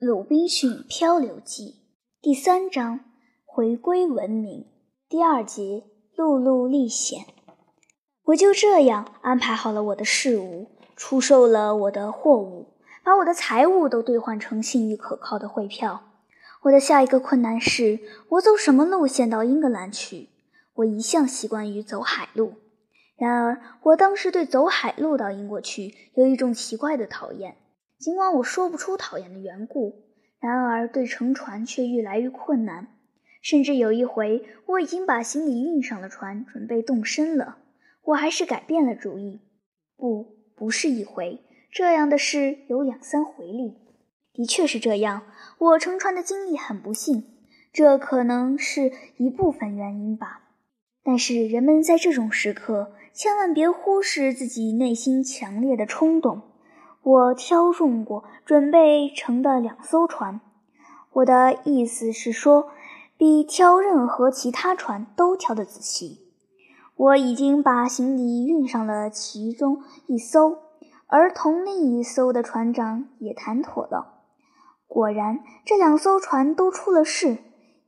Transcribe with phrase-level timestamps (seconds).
[0.06, 1.64] 《鲁滨逊漂流记》
[2.22, 3.00] 第三章：
[3.44, 4.64] 回归文明。
[5.08, 5.82] 第二节：
[6.14, 7.26] 陆路历险。
[8.26, 16.04] 我就这样安排好了我的事务，出售了我的货物，把我的财物都兑换成信誉可靠的汇票。
[16.62, 20.28] 我的下一个困难是，我走什么路线到英格兰去？
[20.74, 22.52] 我一向习惯于走海路，
[23.16, 27.56] 然而我当时对走海路到英国去有一种奇怪的讨厌。
[27.98, 30.04] 尽管我说不出讨厌的缘故，
[30.38, 32.94] 然而对乘船却愈来愈困难。
[33.42, 37.58] 甚至有一回，我已经把行李运上了船，准备动身了，
[38.04, 39.40] 我还是改变了主意。
[39.96, 41.40] 不，不是一回，
[41.72, 43.74] 这样的事有两三回哩。
[44.32, 45.22] 的确是这样，
[45.58, 47.24] 我乘船的经历很不幸，
[47.72, 50.42] 这可能是一部分原因吧。
[51.02, 56.42] 但是人们在这种时刻，千万别忽视自己内心强烈的冲动。
[57.08, 60.42] 我挑中过准备乘的两艘船，
[61.14, 62.68] 我的意思是说，
[63.16, 66.28] 比挑任何其他船都挑得仔细。
[66.96, 70.58] 我已经把行李运上了其中一艘，
[71.06, 74.24] 而同另一艘的船长也谈妥了。
[74.86, 77.38] 果然，这两艘船都出了事：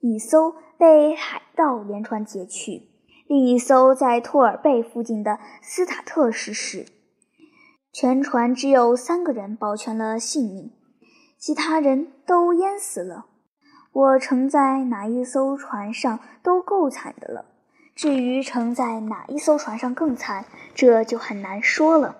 [0.00, 2.88] 一艘被海盗连船劫去，
[3.26, 6.86] 另一艘在托尔贝附近的斯塔特失事。
[7.92, 10.70] 全船只有三个人保全了性命，
[11.36, 13.26] 其他人都淹死了。
[13.92, 17.46] 我乘在哪一艘船上都够惨的了，
[17.96, 22.16] 至于乘在哪一艘船上更惨，这就很难说了。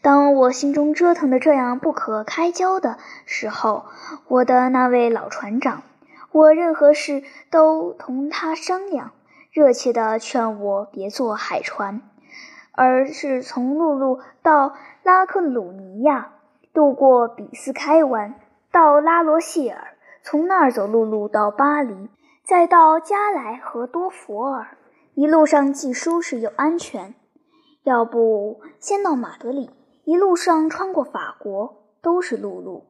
[0.00, 3.86] 当我心中折腾的这样不可开交的时候，
[4.28, 5.82] 我的那位老船长，
[6.30, 9.10] 我任何事都同他商量，
[9.50, 12.00] 热切地劝我别坐海船。
[12.76, 16.32] 而是从陆路到拉克鲁尼亚，
[16.72, 18.34] 渡过比斯开湾，
[18.72, 22.08] 到拉罗谢尔，从那儿走陆路到巴黎，
[22.42, 24.76] 再到加莱和多佛尔，
[25.14, 27.14] 一路上既舒适又安全。
[27.84, 29.70] 要不先到马德里，
[30.02, 32.86] 一路上穿过法国，都是陆路。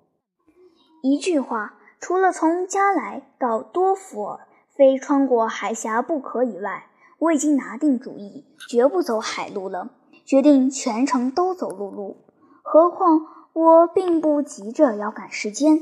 [1.02, 4.40] 一句话，除了从加莱到多佛尔
[4.74, 6.86] 非穿过海峡不可以外。
[7.24, 9.92] 我已经拿定主意，绝不走海路了，
[10.26, 12.18] 决定全程都走陆路。
[12.62, 13.20] 何况
[13.54, 15.80] 我并不急着要赶时间，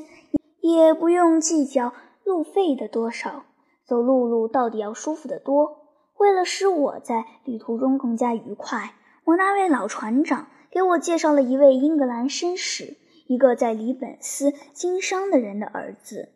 [0.60, 3.44] 也不用计较路费的多少。
[3.84, 5.78] 走陆路到底要舒服得多。
[6.16, 16.28] 为了使我在旅途中更加愉快，我那位老船长给我介绍了一位英格兰绅士，一个在里本斯经商的人的儿子，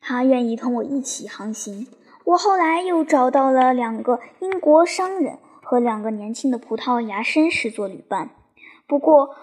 [0.00, 1.86] 他愿意同我一起航行。
[2.26, 8.30] 我后来又找到了两个英国商人和两个年轻的葡萄牙绅士做旅伴，
[8.88, 9.36] 不过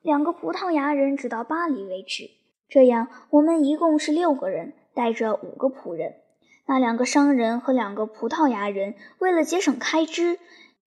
[0.00, 2.30] 两个葡萄牙人只到巴黎为止。
[2.66, 6.14] 这样，我们一共是六个人，带着五个仆人。
[6.64, 10.38] 那两个商人和两个葡萄牙人为了节省开支，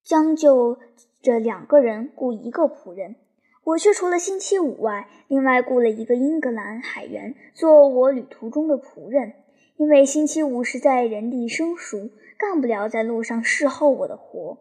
[0.03, 0.79] 将就
[1.21, 3.15] 着两个人雇一个仆人。
[3.63, 9.35] 我却除了星期五外，另外雇了一个英格兰海员做我旅途中的仆人。
[9.77, 14.57] 因为星期五实在人地生疏，干不了在路上侍候我的活，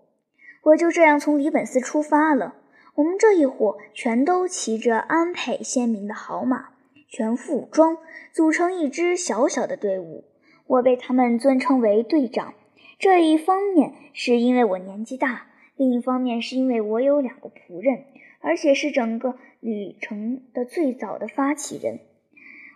[0.62, 2.56] 我就这样从里本斯出发了。
[2.94, 6.70] 我们这一伙全都骑着安配鲜明的好马，
[7.08, 7.96] 全副武装，
[8.32, 10.24] 组成一支小小的队伍。
[10.66, 12.54] 我被他们尊称为队长。
[12.98, 15.46] 这一方面是因为我年纪大，
[15.76, 18.04] 另一方面是因为我有两个仆人，
[18.40, 22.00] 而且是整个旅程的最早的发起人。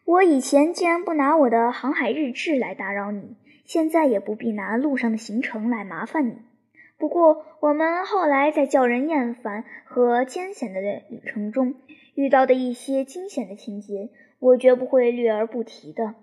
[0.06, 6.36] 我以前既然不拿我的航海日志来打扰你，现在也不必拿路上的行程来麻烦你。
[6.96, 11.74] 不过，我们后来在叫人厌烦和艰险的旅程中
[12.14, 16.14] 遇到的一些惊险的情节，我绝不会略而不提的。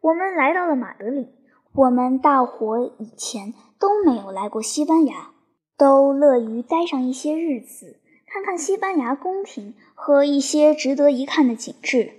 [0.00, 1.30] 我们来到了马德里，
[1.74, 5.32] 我们大伙以前都没有来过西班牙，
[5.76, 7.98] 都乐于待上一些日子，
[8.28, 12.12] 看看西班牙宫廷和一些值得一看的景致。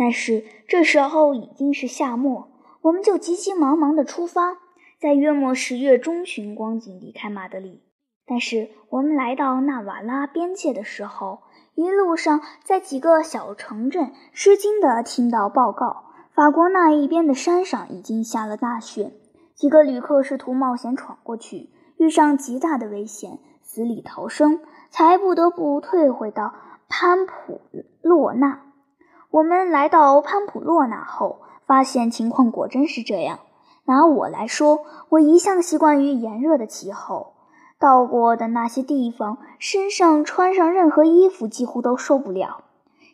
[0.00, 2.48] 但是这时候已经是夏末，
[2.80, 4.56] 我们就急急忙忙地出发，
[4.98, 7.82] 在约莫十月中旬光景离开马德里。
[8.24, 11.40] 但是我们来到纳瓦拉边界的时候，
[11.74, 19.12] 一路上在几个小城镇吃惊地听到报告：法国那一边的山上已经下了大雪。
[19.54, 21.68] 几个旅客试图冒险闯过去，
[21.98, 26.54] 遇上极大的危险，死里逃生，才不得不退回到
[26.88, 27.60] 潘普
[28.00, 28.69] 洛纳。
[29.32, 33.38] 我们来到潘普洛纳后，发现情况果真是这样。
[33.84, 37.34] 拿我来说，我一向习惯于炎热的气候，
[37.78, 42.64] 到过的那些地方，身上穿上任何衣服几乎都受不了。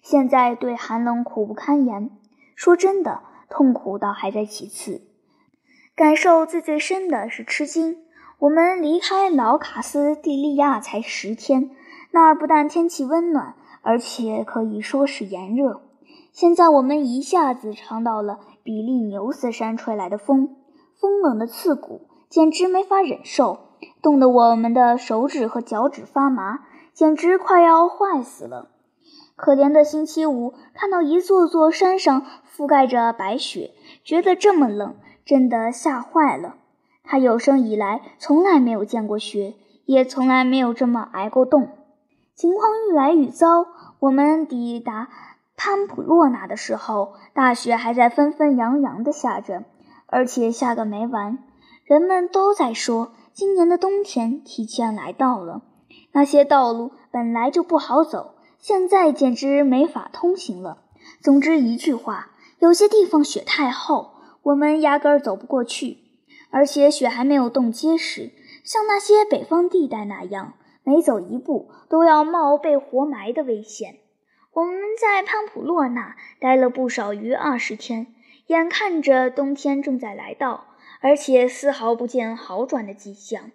[0.00, 2.10] 现在对寒冷苦不堪言，
[2.54, 3.20] 说真的，
[3.50, 5.02] 痛苦倒还在其次，
[5.94, 7.98] 感受最最深的是吃惊。
[8.38, 11.70] 我们离开老卡斯蒂利亚才十天，
[12.12, 15.82] 那儿不但天气温暖，而且可以说是炎热。
[16.36, 20.54] 现在我们一下子尝到了比利牛斯山吹来的风，
[21.00, 23.70] 风冷的刺骨，简直没法忍受，
[24.02, 26.58] 冻得我们的手指和脚趾发麻，
[26.92, 28.68] 简直快要坏死了。
[29.34, 33.70] 可怜的星期五看到一座座山上覆盖着白雪，
[34.04, 34.94] 觉得这么冷，
[35.24, 36.56] 真的吓坏了。
[37.02, 39.54] 他有生以来从来没有见过雪，
[39.86, 41.70] 也从来没有这么挨过冻。
[42.34, 43.68] 情况愈来愈糟。
[43.98, 45.08] 我们抵达
[45.56, 49.64] 潘普洛纳的时候，大雪还在纷纷扬扬地下着，
[50.06, 51.38] 而且下个没完。
[51.84, 55.62] 人们都在说，今年的冬天提前来到了。
[56.12, 60.78] 那些道路本来就不好走，现在简直没法通行了。
[61.20, 65.98] 总之一句话，有些地方雪太厚，我们压根儿走不过去。
[66.50, 68.30] 而且雪还没有冻结实，
[68.64, 70.54] 像那些北方地带那样，
[70.84, 73.96] 每走一步都要冒被活埋的危险。
[74.56, 78.06] 我们在潘普洛纳待了不少于二十天，
[78.46, 80.68] 眼看着冬天正在来到，
[81.02, 83.50] 而且丝毫不见好转的迹象，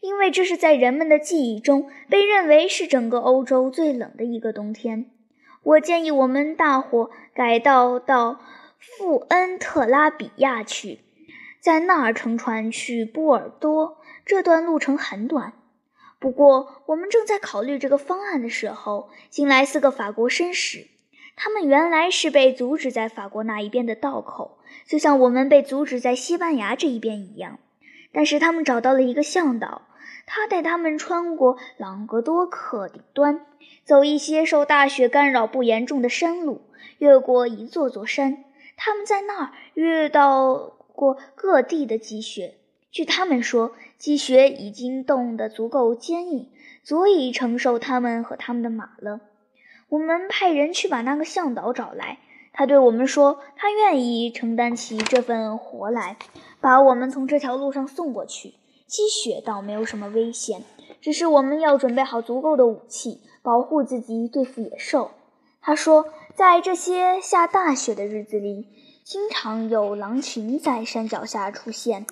[0.00, 5.10] 因为这是在人们的记忆中被认为是整个欧洲最冷的一个冬天。
[5.62, 8.40] 我建议我们大伙改道到
[8.78, 11.00] 富恩特拉比亚去。
[11.60, 15.52] 在那儿乘船去波尔多，这段路程很短。
[16.18, 20.86] 不过，我们正在考虑这个方案的时候，进来四个法国绅士。
[21.36, 27.58] 他们原来是被阻止在法国那一边的道口，就像我们被阻止在西班牙这一边一样。
[28.12, 29.82] 但是他们找到了一个向导，
[30.26, 33.46] 他带他们穿过朗格多克顶端，
[33.84, 36.62] 走一些受大雪干扰不严重的山路，
[36.98, 38.44] 越过一座座山。
[38.76, 40.74] 他们在那儿遇到。
[40.98, 42.56] 过各地的积雪，
[42.90, 46.48] 据他们说，积雪已经冻得足够坚硬，
[46.84, 49.20] 足以承受他们和他们的马了。
[49.88, 52.18] 我们派人去把那个向导找来，
[52.52, 56.16] 他对我们说，他愿意承担起这份活来，
[56.60, 58.54] 把我们从这条路上送过去。
[58.86, 60.62] 积雪倒没有什么危险，
[61.00, 65.10] 只是我们要准备好足够的武器，保护自己对付野兽。
[65.60, 68.66] 他说，在这些下大雪的日子里。
[69.04, 72.04] 经常有狼群在山脚下出现，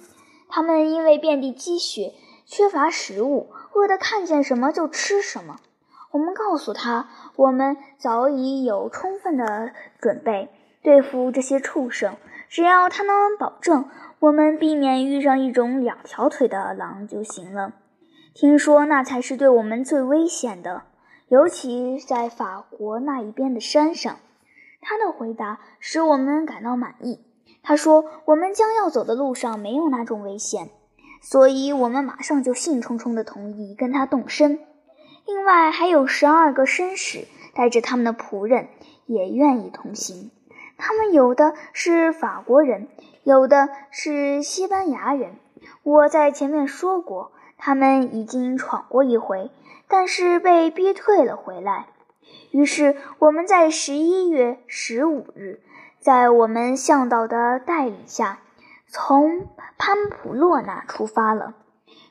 [0.49, 2.15] 他们因为遍地积雪，
[2.45, 5.59] 缺乏食物，饿得看见什么就吃什么。
[6.13, 10.49] 我们告诉他，我们早已有充分的准备
[10.83, 12.17] 对付这些畜生，
[12.49, 13.91] 只要他能保证
[14.21, 17.75] 我们避免遇上一种两条腿的狼就行了。
[18.33, 20.85] 听说那才是对我们最危险的，
[21.29, 24.17] 尤其在法国那一边的山上。
[24.81, 27.26] 他的回答使我们感到满意。
[27.69, 30.71] 他说：“我们将要走的路上没有那种危险，
[31.21, 34.61] 所以我们马上就兴冲冲地同意跟他动身。
[35.27, 37.27] 另外还有十二个绅士
[37.57, 38.69] 带着他们的仆人
[39.07, 40.31] 也愿意同行。
[40.79, 42.87] 他们有的是法国人，
[43.25, 45.33] 有的是西班牙人。
[45.83, 49.51] 我在前面说过，他们已经闯过一回，
[49.89, 51.87] 但是被逼退了回来。”
[52.53, 55.61] 于是我们在十一月十五日，
[56.07, 58.39] 在我们向导的带领下，
[58.87, 61.55] 从潘普洛那出发了。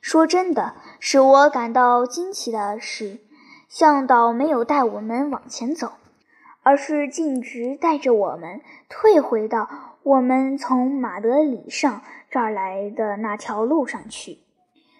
[0.02, 3.22] 说真的，使我感到惊奇的是，
[3.70, 5.94] 向导没有带我们往前走，
[6.62, 8.60] 而是径直带着我们
[8.90, 9.70] 退回到
[10.04, 14.40] 我们从马德里上这儿来的那条路上去。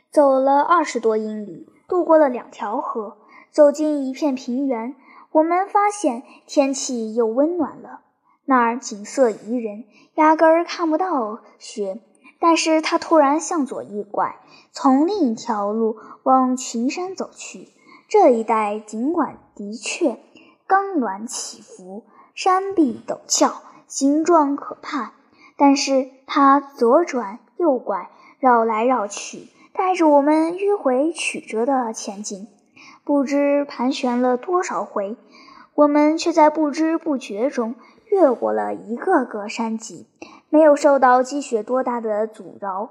[0.10, 3.18] 走了二十多英里，渡过了两条河，
[3.52, 4.96] 走进一片平原。
[5.34, 8.00] 我们发现天气又温暖了，
[8.46, 9.86] 那儿景色宜人，
[10.16, 12.00] 压根儿看不到雪。
[12.40, 14.36] 但是他突然向左一拐，
[14.72, 17.70] 从另一条路往群山走去。
[18.08, 20.20] 这一带尽管的确
[20.68, 22.04] 刚峦起伏，
[22.36, 25.14] 山壁陡峭，形状可怕，
[25.58, 32.48] 但是他左转右拐，绕来绕去，带着我们迂回曲折的前进。
[33.04, 35.16] 不知盘旋了多少回，
[35.74, 37.76] 我们却在不知不觉中
[38.06, 40.08] 越过了一个个山脊，
[40.50, 42.90] 没有受到积雪多大的阻挠。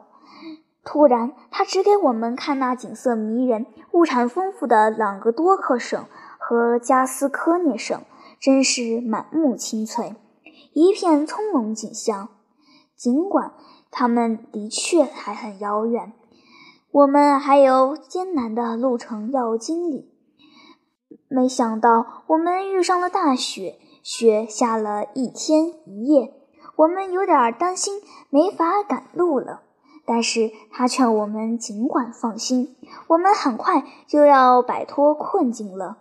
[0.84, 6.04] 突然，他指给我们看那景色迷人、物产丰富的朗格多克省
[6.38, 7.98] 和加斯科涅省，
[8.38, 10.14] 真是满目青翠，
[10.74, 12.28] 一片葱茏景象。
[12.96, 13.52] 尽管
[13.90, 16.12] 他们的确还很遥远。
[16.90, 20.12] 我们还有艰难的路程要经历。
[21.28, 26.34] 没想到我们遇上了大雪，雪下了一天一夜，
[26.76, 29.62] 我们有点担心，没法赶路了。
[30.04, 35.96] 但是他劝我们尽管放心，我们很快就要摆脱困境了。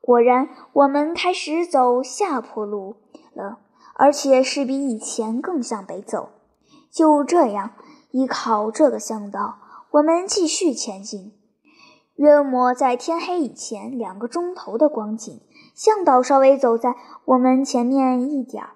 [0.00, 2.94] 果然，我们开始走下坡路
[3.34, 3.58] 了，
[3.96, 6.28] 而且是比以前更向北走。
[6.88, 7.72] 就这样，
[8.12, 9.56] 依靠这个向导，
[9.90, 11.32] 我们继续前进。
[12.14, 15.40] 约莫在天黑以前两个钟头的光景，
[15.80, 16.94] 向导稍微走在
[17.24, 18.68] 我们前面一点儿，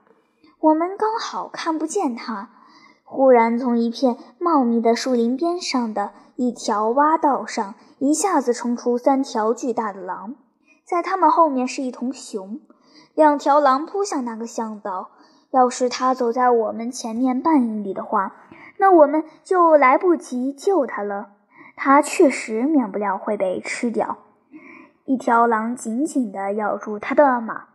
[0.59, 2.49] 我们刚好看不见他。
[3.03, 10.37] 忽然，从一片茂密的树林边上的一条洼道上，一下子冲出三条巨大的狼，
[10.87, 12.59] 在他们后面是一头熊。
[13.15, 15.11] 两条狼扑向那个向导。
[15.51, 18.35] 要是他走在我们前面半英里的话，
[18.79, 21.33] 那我们就来不及救他了。
[21.77, 24.17] 他确实免不了会被吃掉。
[25.07, 27.67] 一条狼紧紧地咬住他的马，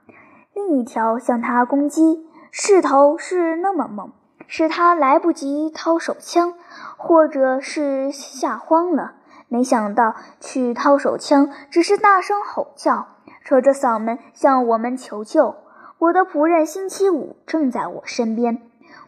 [0.54, 4.12] 另一条向他攻击，势头是那么猛。
[4.48, 6.56] 使他来不及掏手枪，
[6.98, 9.14] 或者是吓慌了，
[9.48, 13.10] 没想到去掏手枪，只是大声吼叫，
[13.44, 15.56] 扯着嗓门向我们求救。
[16.00, 18.60] 我的仆人星期五正在我身边，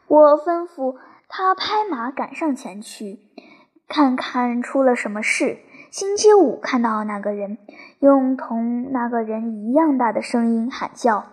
[0.05, 0.97] 我吩咐
[1.27, 3.21] 他拍马赶上前去，
[3.87, 5.57] 看看出了什么事。
[5.91, 7.57] 星期五看到那个人，
[7.99, 11.25] 用同那个人一样大的声音喊叫：“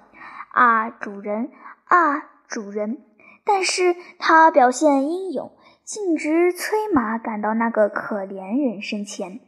[0.51, 1.53] 啊，主人！
[1.85, 2.99] 啊，主人！”
[3.47, 5.53] 但是他表现英勇，
[5.85, 9.39] 径直催马赶到那个可怜人身前，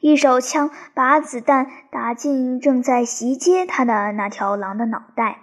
[0.00, 5.38] 一手枪把子弹打进正在袭击他的那条狼的脑袋。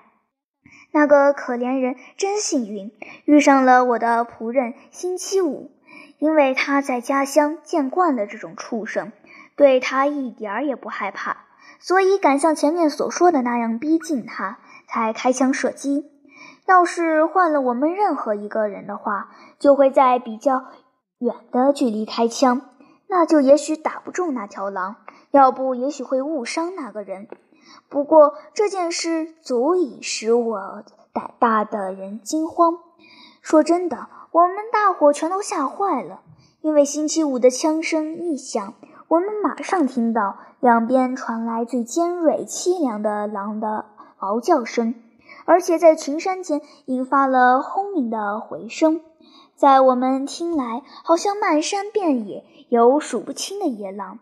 [0.91, 2.91] 那个可怜人真幸运，
[3.25, 5.71] 遇上了我的仆人星期五，
[6.19, 9.11] 因为他在家乡见惯了这种畜生，
[9.55, 11.37] 对他一点儿也不害怕，
[11.79, 16.11] 所以敢像前面所说的那样逼近他，才开枪射击。
[16.65, 19.29] 要是换了我们任何一个人的话，
[19.59, 20.65] 就会在比较
[21.19, 22.61] 远的距离开枪，
[23.07, 24.95] 那就也许打不中那条狼，
[25.31, 27.27] 要不也许会误伤那个人。
[27.89, 32.79] 不过这件事足以使我胆大的人惊慌。
[33.41, 36.19] 说真的，我们大伙全都吓坏了，
[36.59, 38.73] 因为星期五的枪声一响，
[39.07, 43.85] 我们马上听到两边传来最尖锐、凄凉的狼的
[44.17, 44.93] 嗷叫声。
[45.45, 48.99] 而且在群山间引发了轰鸣的回声，
[49.55, 54.19] 在我们听来，好像漫山遍野有数不清的野狼。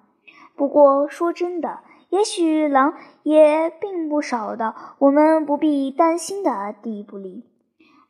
[0.55, 1.79] 不过说真的，
[2.10, 2.93] 也许狼
[3.24, 7.43] 也并不少到我们不必担心的地步里。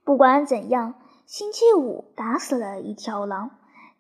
[0.04, 0.96] 不管怎样，
[1.34, 3.50] 星期五打死了一条狼，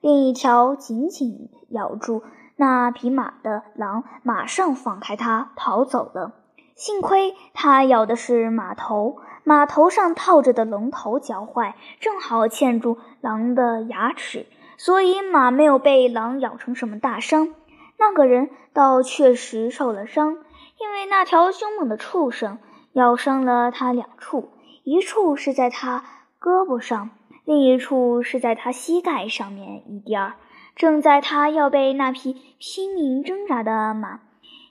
[0.01, 2.21] 另一条紧紧咬住
[2.57, 6.33] 那匹马的狼马上放开它逃走了。
[6.75, 14.45] 幸亏它咬的是马头，马头上套着的龙头脚坏，正好嵌住狼的牙齿，
[14.77, 17.55] 所以马没有被狼咬成什么大伤。
[17.97, 20.37] 那个人倒确实受了伤，
[20.79, 22.59] 因为那条凶猛的畜生
[22.91, 24.51] 咬伤了他两处，
[24.83, 26.03] 一处是在他
[26.39, 27.09] 胳膊上，
[27.45, 30.35] 另一处是在他膝盖上面一点儿。
[30.75, 34.21] 正在他要被那匹拼命挣扎的马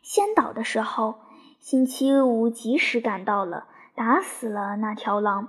[0.02, 1.16] 先倒的时候。
[1.60, 5.48] 星期五及时赶到了，打死了那条狼。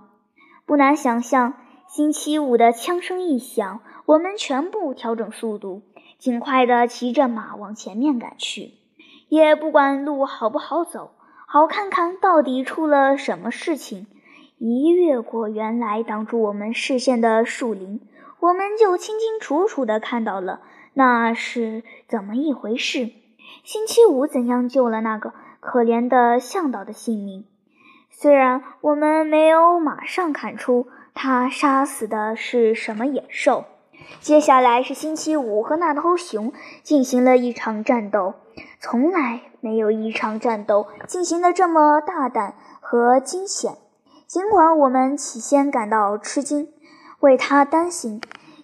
[0.64, 1.56] 不难想象，
[1.88, 5.82] 星期五的枪声一响，我们全部调整速度，
[6.20, 8.74] 尽快地骑着马往前面赶去。
[9.28, 11.16] 也不管路好不好走，
[11.48, 14.06] 好看看到底出了什么事情。
[14.66, 18.00] 一越过原来挡住我们视线的树林，
[18.40, 20.62] 我们就清清楚楚地看到了
[20.94, 23.10] 那是怎么一回事。
[23.66, 25.34] 星期五怎样救了那个？
[25.60, 27.46] 可怜的向导的性命，
[28.10, 33.66] 虽然我们没有马上看出他杀死的是什么野兽。
[34.22, 36.54] 接下来是星期五和那头熊
[36.84, 38.36] 进行了一场战斗，
[38.80, 43.83] 从来没有一场战斗进行的这么大胆和惊险。
[44.34, 46.74] 尽管我们起先感到吃惊，
[47.20, 48.20] 为他担心，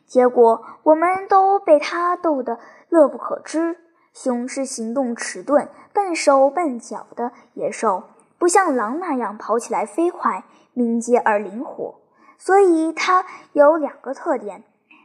[0.08, 2.58] 结果我们都被他逗得
[2.90, 3.78] 乐不可支。
[4.12, 5.70] 熊是行动迟钝。
[5.94, 8.06] 笨手笨脚的野兽，
[8.40, 12.00] 不像狼那样跑起来飞快、敏捷而灵活，
[12.40, 13.24] 所以它
[13.54, 14.64] 有两个特点，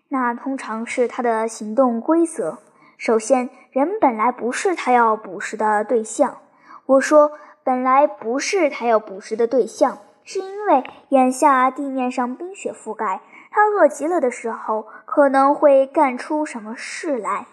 [0.08, 2.56] 那通常是它的行动规则。
[2.96, 6.38] 首先，人本来不是它要捕食的对象。
[6.86, 17.46] 我说本来不是它要捕食的对象，是因为眼下地面上冰雪覆盖，它饿极了的时候可能会干出什么事来，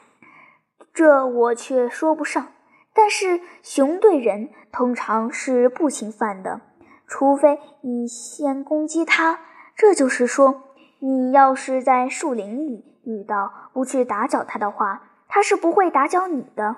[0.93, 2.47] 这我却说不上。
[2.93, 6.61] 但是熊对人通常是不侵犯的，
[7.07, 9.39] 除非你先攻击它。
[9.75, 10.63] 这就是说，
[10.99, 16.75] 你要是在树林里遇到，不去打搅它的话，它是不会打搅你的。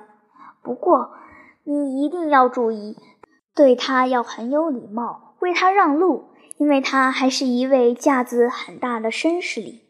[0.62, 1.14] 不过，
[1.64, 2.96] 你一定要注意，
[3.56, 9.82] 对它要很有礼貌，为他让路，因为他还是一位架子很大的绅士里，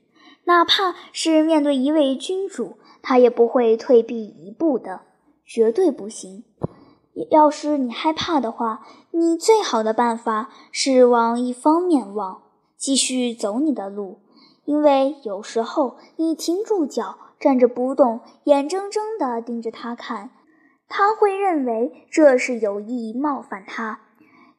[0.45, 5.01] 哪怕是面对一位君主，他也不会退避一步的，
[5.45, 6.43] 绝对不行。
[7.29, 8.81] 要是你害怕的话，
[9.11, 12.41] 你最好的办法是往一方面望，
[12.75, 14.21] 继续走你的路。
[14.65, 20.31] 因为有时候你停住脚，站着不动，眼睁睁地盯着他看，
[20.89, 23.99] 他会认为这是有意冒犯他。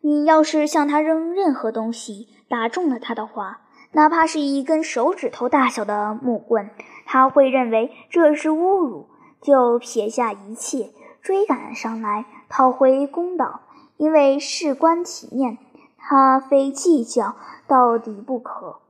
[0.06, 3.60] 你要是向他扔任何东西，打中了他的话，
[3.92, 6.68] 哪怕是一根手指头大小的木棍，
[7.06, 9.08] 他会认为这是侮辱，
[9.40, 10.90] 就撇下一切。
[11.22, 13.62] 追赶上来，讨回公道，
[13.96, 15.56] 因为事关体面，
[15.96, 18.80] 他非计较到底不可。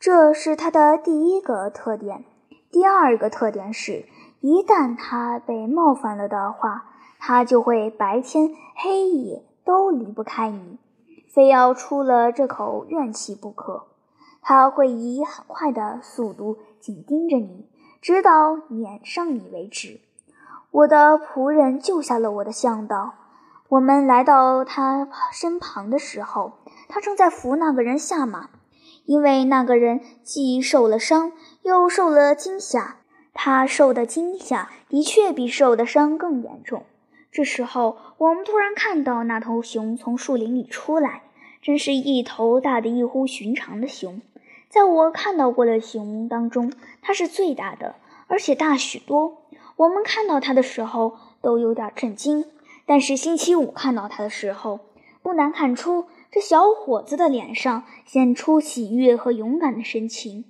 [0.00, 2.24] 这是他的第一个特点。
[2.72, 4.06] 第二个特点是，
[4.40, 6.86] 一旦他被冒犯了的话，
[7.20, 10.78] 他就会白天黑夜都离不开你，
[11.28, 13.84] 非要出了这口怨气不可。
[14.40, 17.68] 他会以很快的速度紧盯着你，
[18.00, 20.00] 直到撵上你为止。
[20.70, 23.12] 我的仆人救下了我的向导。
[23.68, 26.52] 我们来到他身旁的时候，
[26.88, 28.48] 他正在扶那个人下马，
[29.04, 32.96] 因为那个人既受了伤，又受了惊吓。
[33.34, 36.84] 他受的惊吓的确比受的伤更严重。
[37.30, 41.22] 这时候，我们突然看到那头熊从树林里出来，
[41.60, 44.20] 真是一头大的异乎寻常的熊。
[44.68, 47.94] 在我看到过的熊当中，它是最大的，
[48.26, 49.42] 而且大许多。
[49.76, 52.44] 我们看到它的时候都有点震惊，
[52.84, 54.80] 但是星期五看到它的时候，
[55.22, 60.44] 不难看出这小伙子的脸上显出喜悦和勇敢的神情。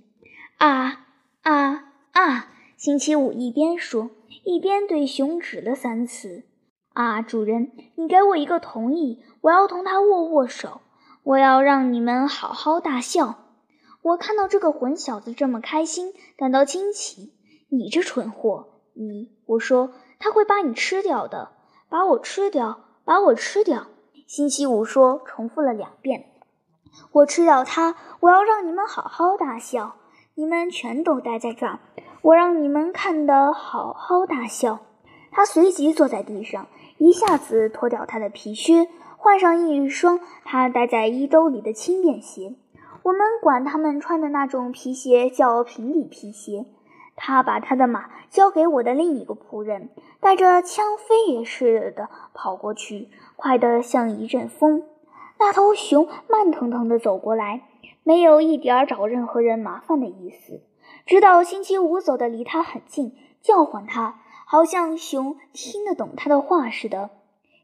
[0.56, 1.06] 啊
[1.42, 2.52] 啊啊！
[2.76, 4.10] 星期五一边说，
[4.44, 6.44] 一边对熊指了三次。
[6.98, 10.80] 啊，主人，你给我一个同意，我要同他握握手，
[11.22, 13.36] 我要让你们好好大笑。
[14.02, 17.32] 我看到这个混小子这么开心，感到惊奇。
[17.68, 18.80] 你这蠢货！
[18.94, 21.52] 你，我说他会把你吃掉的，
[21.88, 23.86] 把我吃掉，把我吃掉。
[24.26, 26.32] 星期五说，重复了两遍。
[27.12, 29.94] 我吃掉他，我要让你们好好大笑。
[30.34, 31.78] 你们全都待在这儿，
[32.22, 34.80] 我让你们看得好好大笑。
[35.30, 36.66] 他随即坐在地上，
[36.98, 42.54] 一下子脱掉他的皮靴，换上一双他带在衣兜里的轻便鞋。
[43.04, 46.66] 我们管他们穿的那种皮鞋叫平底皮鞋。
[47.20, 54.84] 他把他的马交给我的另一个仆人，带着枪飞也似的跑过去，快得像一阵风。
[55.38, 57.62] 那头熊慢腾腾地走过来，
[58.04, 60.60] 没有一点找任何人麻烦的意思。
[61.06, 67.10] 直到星期五走得离他很近，叫唤他，好像熊听得懂他的话似的。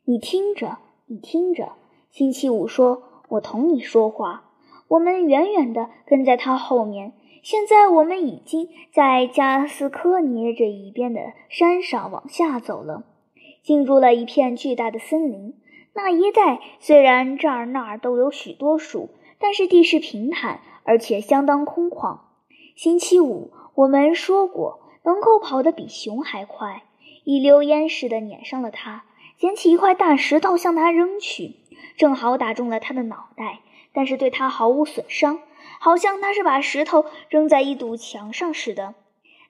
[0.05, 1.73] 你听着，你听着。
[2.11, 4.51] 星期五说：“我同你说话。”
[4.89, 7.15] 我们远远地跟在他后面。
[7.43, 13.05] 现在我们已经在加斯科涅这一边的山上往下走了，
[13.63, 15.55] 进入了一片巨大的森林。
[15.95, 22.19] 那一带虽然这儿那儿都有许多树，但是地势平坦，而且相当空旷。
[22.77, 26.83] 星期五，我们说过能够跑得比熊还快，
[27.25, 29.05] 一溜烟似的撵上了它，
[29.37, 31.57] 捡起一块大石头向它扔去，
[31.97, 33.61] 正好打中了它的脑袋，
[33.93, 35.41] 但是对它毫无损伤。
[35.81, 38.95] 好像他是把石头扔在一堵墙上似的，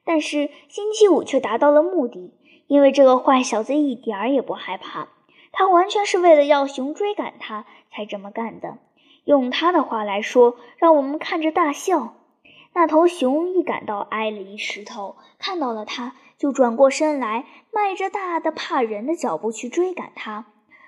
[0.04, 2.34] 但是星期五却达到了目的，
[2.66, 5.08] 因为这个坏小子一点儿也不害怕，
[5.52, 8.78] 他完全是为了要熊追赶他才这么干的。
[9.24, 12.14] 用他的话来说，让我们看着大笑。
[12.74, 20.46] 那头熊一感到挨了一石头，看到了他，就转过身来，迈着大的怕人的脚步去追赶他，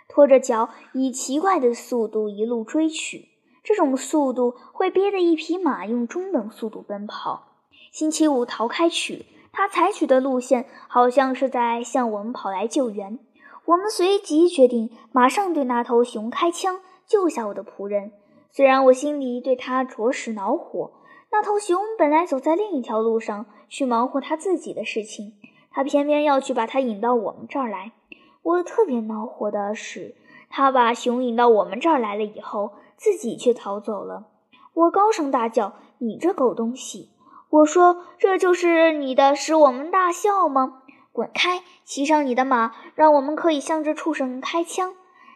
[0.09, 3.29] 拖着脚以奇怪的速度一路追去。
[3.62, 7.53] 这种速度会憋得一匹马用中等速度奔跑。
[7.92, 13.18] 星期五逃开去，他采取的路线好像是在向我们跑来救援。
[13.64, 18.12] 我们随即决定马上对那头熊开枪，救下我的仆人。
[18.53, 20.92] 虽然我心里对他着实恼火，
[21.31, 25.35] 那头熊本来走在另一条路上去忙活他自己的事情，
[25.71, 27.93] 他偏偏要去把他引到我们这儿来。
[28.43, 30.15] 我特别恼火的是，
[30.49, 32.73] 他把熊引到我们这儿来了以后。
[32.99, 34.25] 自己却逃走了，
[34.73, 37.11] 我高声大叫：“你这狗东西！”
[37.51, 40.81] 我说：“这就是你的使我们大笑吗？
[41.12, 44.95] 滚开，骑上你的马，让我们可以向这畜生开枪。”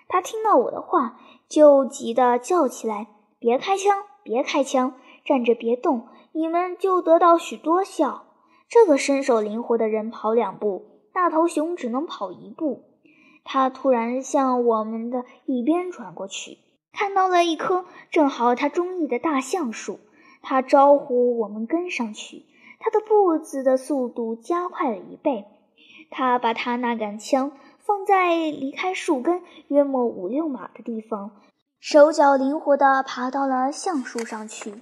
[0.09, 4.05] 他听到我的话，就急得叫起来：“别开枪！
[4.23, 4.95] 别开枪！
[5.25, 6.09] 站着别动！
[6.33, 8.25] 你们就得到许多笑。”
[8.69, 12.85] 这个身手灵活的人跑两步，大头熊只能跑一步。
[13.43, 16.59] 他突然向我们的一边转过去，
[16.93, 19.99] 看到了一棵正好他中意的大橡树。
[20.43, 22.45] 他招呼我们跟上去，
[22.79, 25.47] 他的步子的速度加快了一倍。
[26.11, 31.33] 他把他那杆枪放在离开树根约莫五六码的地方，
[31.81, 34.75] 手脚灵活地爬到了橡树上去。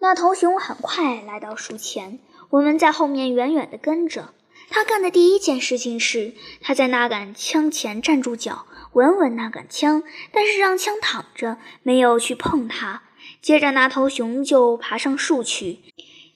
[0.00, 4.32] 那头熊很快来到树前，我们在后面远远地跟着。
[4.70, 13.02] 他干的第一件事情是，他在那杆枪前站住脚，稳稳那杆枪，但是让枪躺着，没有去碰它。
[13.40, 15.80] 接着，那头熊就爬上树去，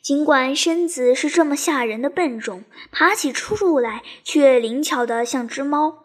[0.00, 6.01] 尽管身子是这么吓人的笨重，爬起树来却灵巧得像只猫。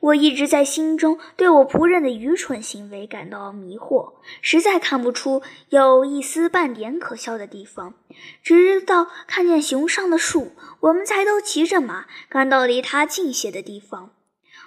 [0.00, 7.94] 我一直在心中对我仆人的愚蠢行为感到迷惑，实在看不出有一丝半点可笑的地方。
[8.42, 14.10] 直到看见熊上的树，我们才都骑着马赶到离他近些的地方。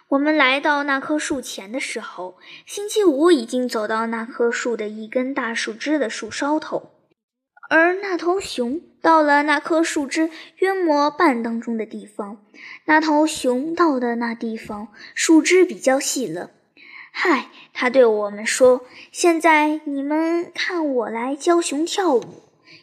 [0.10, 6.92] 我们来到那棵树前的时候，星期五已经走到那棵树的一根大树枝的树梢头，
[7.70, 12.38] 而那头熊到了那棵树枝约摸半当中的地方。
[12.86, 16.52] 那头熊到的那地方，树枝比较细了。
[17.12, 22.24] 嗨，他对我们说：“现在你们看我来教熊跳舞。”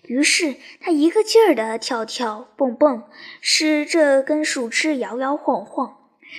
[0.05, 3.05] 于是他一个劲儿地跳跳蹦蹦，
[3.41, 5.97] 使这根树枝摇摇晃晃。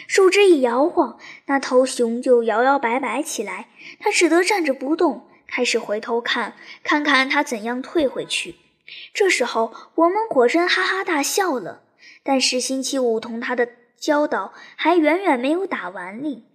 [0.07, 3.67] 树枝一摇晃，那头熊就摇摇摆摆起来。
[3.99, 8.55] 它只得站着不动，开始回头看，看看它怎样退回去。
[9.13, 11.81] 这时候，我们果真哈哈大笑了。
[12.23, 16.45] 但是星期五同他的教导还远远没有打完哩。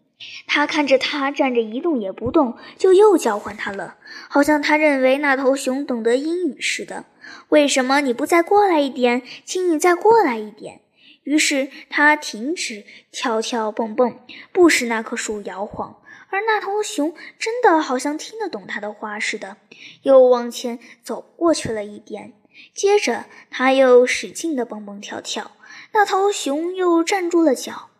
[0.46, 3.96] 他看着他站着一动也不动，就又叫唤他了，
[4.28, 7.04] 好像他认为那头熊懂得英语似的。
[7.48, 9.22] 为什么你不再过来一点？
[9.44, 10.80] 请你再过来一点。
[11.24, 14.20] 于是他停止跳跳蹦蹦，
[14.52, 15.96] 不使那棵树摇晃，
[16.34, 19.56] 而那头熊真的好像听得懂他的话似的，
[20.02, 22.32] 又往前走过去了一点。
[22.74, 25.52] 接着他又使劲地蹦蹦跳跳，
[25.92, 27.90] 那头熊又站住了脚。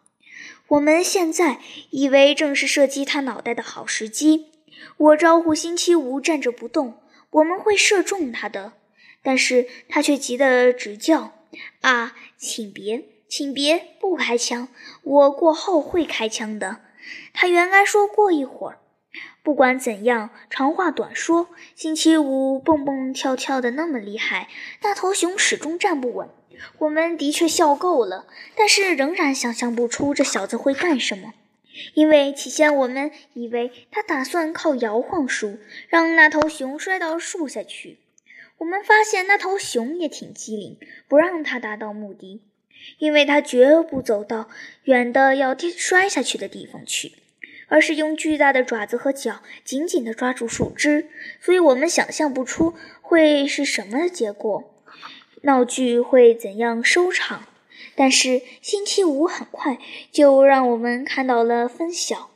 [0.67, 4.47] 我们现在以为正是射击他脑袋的好时机。
[4.97, 6.99] 我招呼星期五站着不动，
[7.31, 8.73] 我们会射中他的，
[9.23, 11.35] 但是他却急得直叫
[11.83, 14.69] ：“啊，请别！”请别不开枪，
[15.03, 16.83] 我过后会开枪的。
[17.33, 18.79] 他原来说过一会儿。
[19.43, 24.49] 不管怎样，长话短说，星期五蹦蹦跳跳的那么厉害，
[24.83, 26.29] 那头熊始终站不稳。
[26.79, 31.35] 我们的确笑够了，但是仍然想象不出这小子会干什么。
[31.95, 37.99] 因为起先我们以为他打算靠摇晃树让那头熊摔到树下去。
[38.59, 42.41] 我们发现那头熊也挺机灵，不让他达到目的。
[42.99, 44.49] 因为他绝不走到
[44.85, 47.13] 远的要跌摔下去的地方去，
[47.69, 51.09] 而是用巨大的爪子和脚紧紧地抓住树枝，
[51.41, 54.75] 所以我们想象不出会是什么结果，
[55.43, 57.47] 闹剧会怎样收场。
[57.97, 59.79] 但是星期五很快
[60.11, 62.31] 就让我们看到了分晓，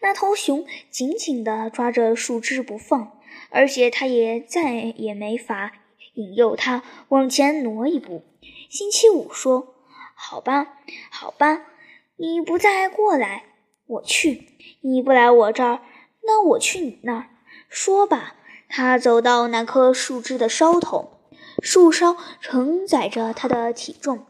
[0.00, 3.18] 那头熊紧紧地抓着树枝不放，
[3.50, 5.72] 而且它也再也没法
[6.14, 8.22] 引诱它往前挪一步。
[8.68, 9.73] 星期五说。
[10.26, 10.68] 好吧，
[11.10, 11.60] 好吧，
[12.16, 13.44] 你不再过来，
[13.86, 14.48] 我去；
[14.80, 15.82] 你不来我这儿，
[16.22, 17.26] 那我去你那儿。
[17.68, 18.34] 说吧，
[18.70, 21.20] 他走到那棵树枝的梢头，
[21.62, 24.24] 树梢承载着他的体重，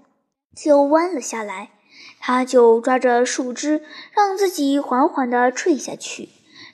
[0.57, 1.71] 就弯了下来。
[2.19, 6.29] 他就抓着树枝，让自己缓缓地坠下去。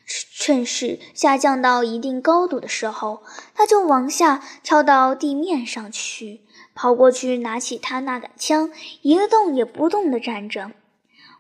[0.07, 3.23] 趁势下降到一定高度的时候，
[3.55, 6.41] 他就往下跳到地面上去。
[6.81, 8.71] 跑过去，拿起他那杆枪，
[9.03, 10.71] 一动也不动地站着。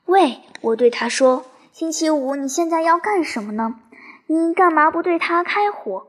[0.04, 3.76] 喂，我对他说：“星期五，你现在要干什么呢？
[4.26, 6.06] 你干嘛不对他开火？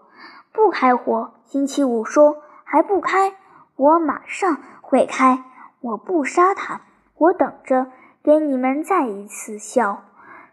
[0.51, 3.35] 不开火。”星期五说：“还不开？
[3.77, 5.45] 我马上会开。
[5.79, 6.81] 我不杀他，
[7.15, 7.87] 我等着
[8.21, 10.03] 给你们再一次笑。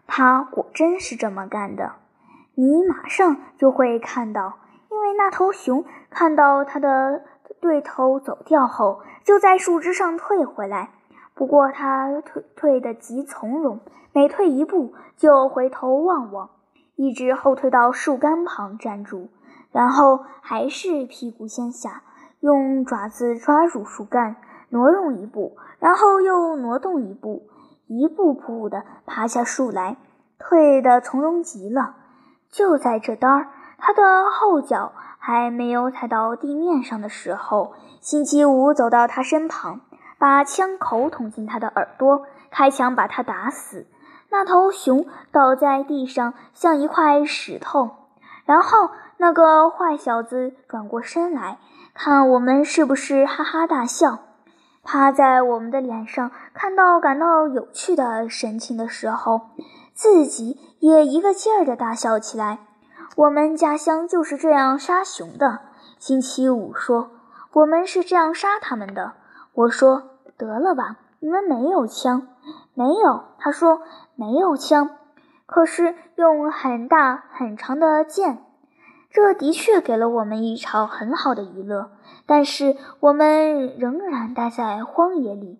[0.06, 1.96] 他果真是这么干的。
[2.54, 7.24] 你马上就会看到，因为那头熊看到他的。”
[7.60, 10.90] 对头走掉后，就在树枝上退回来。
[11.34, 13.80] 不过他退退得极从容，
[14.12, 16.50] 每退一步就回头望望，
[16.96, 19.28] 一直后退到树干旁站住，
[19.70, 22.02] 然后还是屁股先下，
[22.40, 24.36] 用爪子抓住树干，
[24.70, 27.48] 挪动一步，然后又挪动一步，
[27.86, 29.96] 一步步地爬下树来，
[30.38, 31.94] 退得从容极了。
[32.50, 39.80] 就在这当儿，他的后脚还没有踩到地面上的时候，星期五走到他身旁，
[40.18, 43.86] 把枪口捅进他的耳朵，开枪把他打死。
[44.30, 47.90] 那头熊倒在地上，像一块石头。
[48.44, 51.58] 然后那个坏小子转过身来，
[51.92, 54.20] 看我们是不是哈哈大笑。
[54.84, 59.50] 趴在我们的脸上，看到感到有趣的神情的时候，
[59.92, 62.58] 自己也一个劲儿地大笑起来。
[63.16, 65.60] 我们家乡就是这样杀熊的。
[65.98, 67.10] 星期五说
[67.52, 69.14] ：“我们是这样杀他们的。”
[69.54, 72.28] 我说：“得了吧，你们没有枪。”
[72.74, 73.82] 没有，他说
[74.14, 74.90] 没有枪，
[75.46, 78.38] 可是用很大很长的剑。
[79.10, 81.90] 这的确给了我们一场很好的娱乐，
[82.24, 85.58] 但是我们仍然待在荒野里。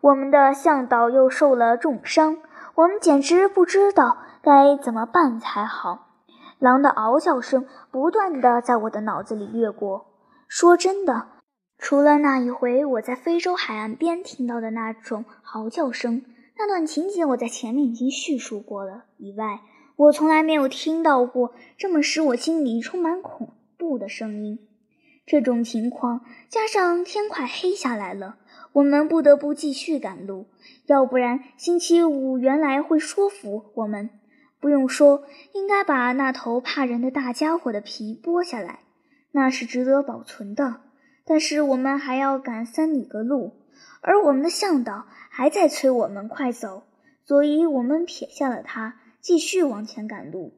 [0.00, 2.38] 我们的向导又受了重伤，
[2.76, 6.06] 我们简直不知道该怎么办才好。
[6.62, 10.06] 狼的嗷叫声不断地在我的脑子里掠过。
[10.46, 11.26] 说真的，
[11.76, 16.22] 除了那一回我在非洲海岸边听到的那种嚎叫声，
[16.56, 19.58] 那段情节我在前面已经叙述过了以外。
[19.96, 24.60] 我从来没有听到过这么使我心里充满恐怖的声音。
[25.26, 28.36] 这种情况加上天快黑下来了，
[28.74, 30.46] 我们不得不继续赶路，
[30.86, 34.10] 要不然星期五原来会说服我们。
[34.62, 38.78] 不用说，应该把那头怕人的大家伙的皮剥下来，
[39.32, 40.82] 那是值得保存的。
[41.26, 43.54] 但是我们还要赶三里个路，
[44.02, 46.84] 而我们的向导还在催我们快走，
[47.24, 49.00] 所以我们撇下了他。
[49.20, 50.52] 继续往前赶路，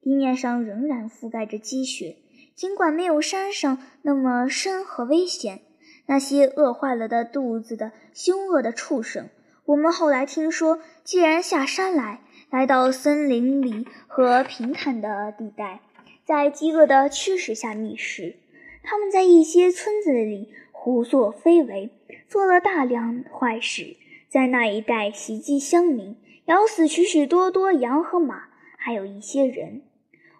[0.00, 2.16] 地面上仍然覆盖着积雪，
[2.56, 5.60] 尽管没有山上那么深和危险。
[6.06, 9.30] 那些饿坏了的肚子的凶恶的畜生，
[9.64, 12.20] 我们后来听说，既然下山来，
[12.54, 15.80] 来到森林里和平坦的地带，
[16.24, 18.36] 在饥饿的驱使下觅食。
[18.84, 21.90] 他们在一些村子里胡作非为，
[22.28, 23.96] 做了大量坏事，
[24.28, 26.16] 在那一带袭击乡民。
[26.44, 28.44] 咬死许许多多羊和马，
[28.76, 29.82] 还有一些人。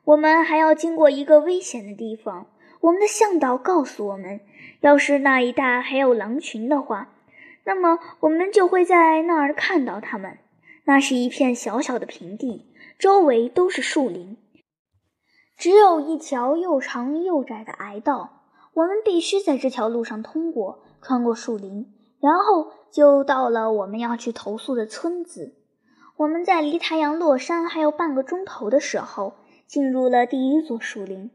[0.05, 2.46] 我们还要经过一个危险的地方。
[2.83, 4.38] 我们的向导告诉我们，
[4.83, 7.09] 要是那一带还有狼群的话，
[7.64, 10.38] 那么我们就会在那儿看到它们。
[10.87, 12.66] 那是一片小小的平地，
[12.99, 14.37] 周围都是树林，
[15.57, 18.42] 只有一条又长又窄的矮道。
[18.75, 25.55] 我们必须在这条路上通过，穿过树林，然后就到了我们要去投宿的村子。
[26.16, 29.35] 我们在离太阳落山还有半个钟头的时候，
[29.66, 31.31] 进入了第一座树林。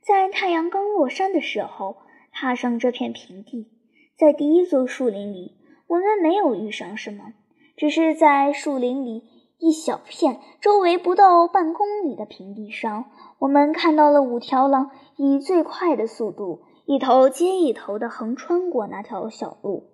[0.00, 1.98] 在太阳刚落山的时候，
[2.32, 3.72] 踏上这片平地。
[4.16, 5.56] 在第一座树林里，
[5.88, 7.34] 我们没有遇上什么，
[7.76, 9.24] 只是在树林里
[9.58, 13.04] 一小片周围不到半公里的平地上，
[13.38, 19.90] 我们看到了五条狼以最快的速度，一头接一头地横穿过那条小路，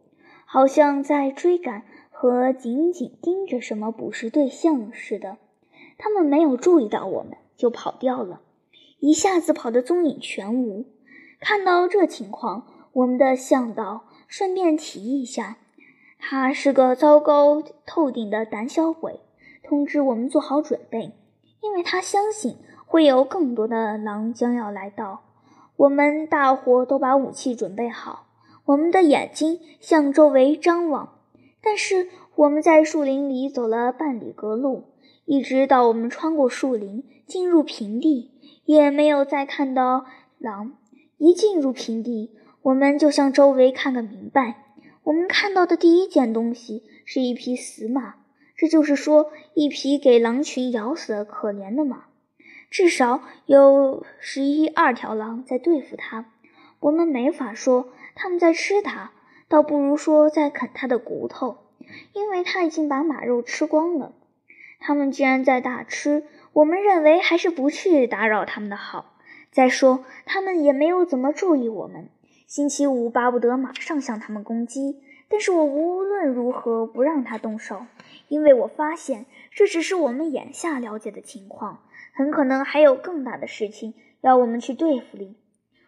[0.47, 1.85] 好像在追赶。
[2.15, 5.39] 和紧紧盯着什么捕食对象似的，
[5.99, 8.43] 他们没有注意到我们就跑掉了，
[9.01, 10.87] 一下子跑得踪影全无。
[11.41, 15.57] 看到这情况，我们的向导顺便提一下，
[16.25, 19.19] 他是个糟糕透顶的胆小鬼，
[19.65, 21.13] 通知我们做好准备，
[21.61, 25.25] 因为他相信会有更多的狼将要来到。
[25.77, 28.29] 我们大伙都把武器准备好，
[28.67, 31.19] 我们的眼睛向周围张望。
[31.61, 34.85] 但是我们在树林里走了半里格路，
[35.25, 38.31] 一直到我们穿过树林进入平地，
[38.65, 40.07] 也没有再看到
[40.39, 40.75] 狼。
[41.19, 42.31] 一进入平地，
[42.63, 44.72] 我们就向周围看个明白。
[45.05, 48.15] 我们看到的第一件东西是一匹死马，
[48.57, 52.05] 这就是说，一匹给狼群咬死的可怜的马。
[52.71, 56.27] 至少有十一二条狼在对付它。
[56.81, 59.13] 我们没法说他们在吃它。
[59.49, 61.59] 倒不如说在啃它的骨头，
[62.15, 64.15] 因为它已经把马肉吃光了。
[64.81, 69.19] 他们既然在大吃，我们认为还是不去打扰他们的好。
[69.51, 72.09] 再说，他们也没有怎么注意我们。
[72.53, 77.87] 星期五巴不得马上向他们攻击，但是我无论如何不让他动手，
[78.29, 81.79] 因为我发现这只是我们眼下了解的情况，
[82.13, 85.35] 很可能还有更大的事情要我们去对付哩。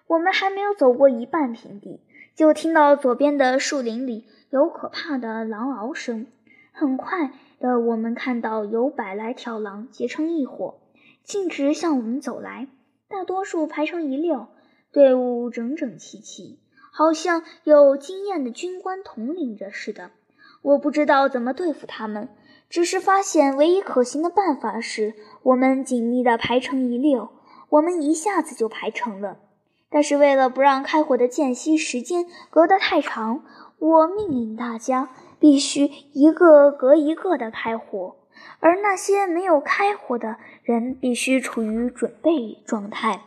[0.07, 2.01] 我们还没有走过一半平地。
[2.35, 6.27] 就听到左边的树林里有可怕的狼嗷声。
[6.73, 10.81] 很快的，我们看到有百来条狼结成一伙，
[11.23, 12.69] 径直向我们走来。
[13.07, 14.49] 大多数排成一溜，
[14.95, 16.61] 队伍整整齐齐，
[16.93, 20.13] 好像有经验的军官统领着似的。
[20.63, 22.29] 我不知道怎么对付他们，
[22.71, 27.31] 只是发现唯一可行的办法是，我们紧密地排成一溜，
[27.71, 29.39] 我们一下子就排成了。
[29.91, 33.45] 但是为了不让开火的间隙时间隔得太长，
[33.81, 38.15] 我命令大家必须一个隔一个的开火，
[38.61, 43.23] 而那些没有开火的人必须处于准备状态。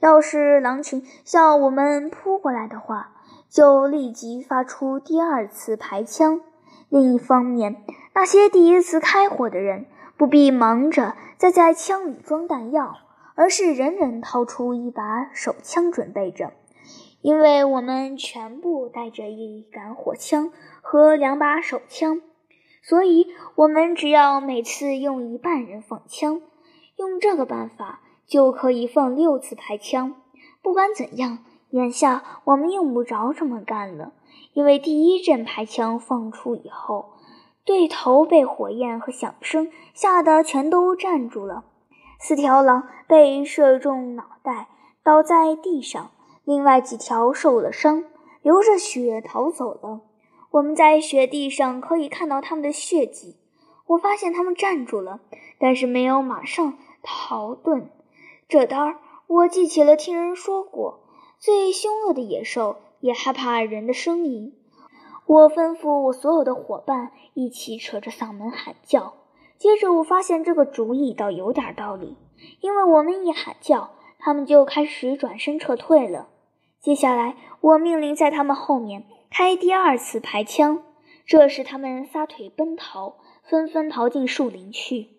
[0.00, 3.12] 要是狼群向我们扑过来的话，
[3.48, 6.40] 就立即发出第二次排枪。
[6.88, 7.84] 另一方面，
[8.14, 12.96] 那些第一次开火的人不必忙着再在枪里装弹药，
[13.34, 16.52] 而是人人掏出一把手枪准备着，
[17.20, 22.22] 因为我们全部带着一杆火枪和两把手枪，
[22.82, 26.40] 所以我们只要每次用一半人放枪，
[26.96, 30.14] 用这个办法就可以放六次排枪。
[30.62, 31.38] 不管怎样，
[31.70, 34.12] 眼下我们用不着这么干了。
[34.52, 37.14] 因为第一阵排枪放出以后，
[37.64, 41.64] 对头被火焰和响声吓得全都站住了。
[42.20, 44.68] 四条狼被射中脑袋，
[45.02, 46.10] 倒在地上；
[46.44, 48.04] 另外几条受了伤，
[48.42, 50.00] 流着血逃走了。
[50.50, 53.36] 我们在雪地上可以看到他们的血迹。
[53.86, 55.20] 我发现他们站住了，
[55.58, 57.84] 但是没有马上逃遁。
[58.48, 61.00] 这当儿，我记起了听人说过，
[61.38, 62.78] 最凶恶的野兽。
[63.00, 64.54] 也害怕人的声音。
[65.24, 69.14] 我吩咐我所有的伙伴一起扯着嗓门喊叫。
[69.56, 72.16] 接着我发现这个主意倒有点道理，
[72.60, 76.28] 因为我们一喊叫，他们就开始转身撤退了。
[76.80, 80.82] 接下来我命令在他们后面开第二次排枪，
[81.24, 85.17] 这时他们撒腿奔逃，纷纷逃进树林去。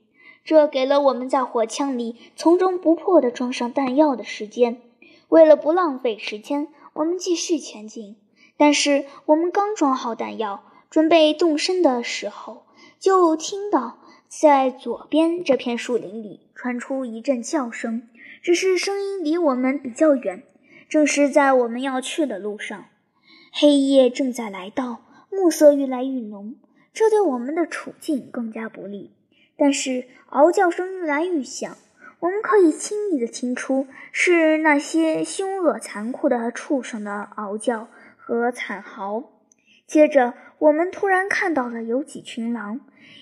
[0.49, 4.81] 这给了我们在火枪里从中不破地装上弹药的时间。
[5.27, 6.69] 为了不浪费时间。
[6.93, 8.15] 我们继续前进，
[8.57, 12.63] 但是我们刚装好弹药，准备动身的时候，
[12.99, 18.09] 就听到在左边这片树林里传出一阵叫声，
[18.41, 20.41] 只是声音离我们比较远，
[20.89, 22.85] 正是在我们要去的路上。
[23.53, 26.55] 黑夜正在来到，暮色愈来愈浓，
[26.91, 29.11] 这对我们的处境更加不利。
[29.59, 31.77] 但是嗷叫声愈来愈响。
[32.21, 39.23] 我们可以轻易地听出是那些凶恶残酷的畜生的嗷叫和惨嚎。
[39.85, 42.81] 接着，我们突然看到了有几群狼，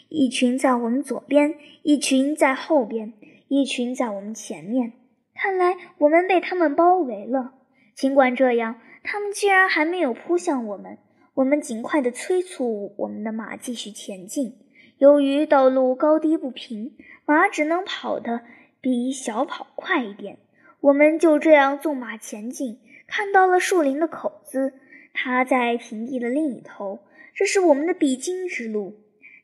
[0.10, 3.14] 一群在我们左边，一群在后边，
[3.48, 4.94] 一群在我们前面。
[5.36, 7.54] 看来我们被他们包围了。
[7.96, 10.98] 尽管这样，他们居然还没有扑向我们。
[11.36, 14.56] 我们尽快地催促我们的马继续前进。
[14.98, 18.42] 由于道路高低不平，马只能跑得。
[18.80, 20.38] 比小跑快一点，
[20.80, 24.74] 我们就这样纵马前进，看到了树林的口子，
[25.14, 27.00] 它在平地的另一头，
[27.34, 28.96] 这是我们的必经之路。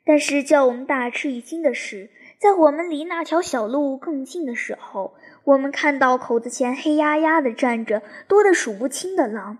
[0.06, 9.58] 但是叫我们大吃一惊的是，在我们离那条小路更近的时候，我们看到口子前黑压压地站着多得数不清的狼。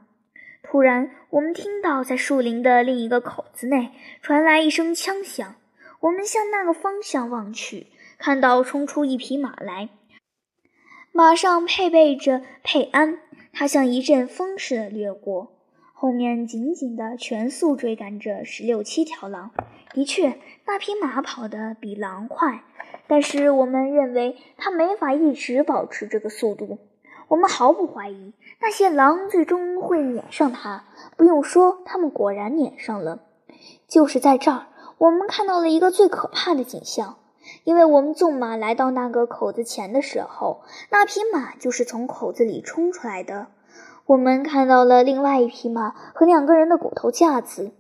[0.62, 3.90] 突然，我们听到在树林的另一个口子内
[4.22, 5.56] 传来一声枪响，
[6.04, 7.88] 我们向那个方向望去。
[8.18, 9.90] 看到冲出一匹马来，
[11.12, 13.20] 马上配备着佩安，
[13.52, 15.52] 他像一阵风似的掠过，
[15.94, 19.52] 后面紧紧的全速追赶着十六七条狼。
[19.94, 22.64] 的确，那匹马跑得比狼快，
[23.08, 26.80] 但是我们认为它没法一直保持这个速度。
[27.30, 30.86] 我们毫不怀疑那些狼最终会撵上它。
[31.18, 33.24] 不用说，他们果然撵上了。
[33.88, 34.68] 就是在这儿，
[35.04, 37.18] 我们看到了一个最可怕的景象。
[37.66, 43.48] 因为我们纵马来到那个口子前的时候，那匹马就是从口子里冲出来的。
[44.06, 47.74] 我们看到了另外一匹马和两个人的骨头架子，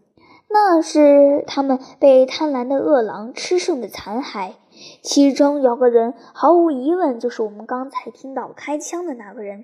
[0.49, 4.55] 那是他们被贪婪的恶狼吃剩的残骸。
[5.01, 9.63] 其中有个人，毫无疑问就是我们刚才听到开枪的那个人，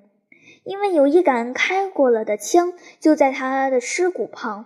[0.63, 4.65] 因为有一杆开过了的枪就在他的尸骨旁。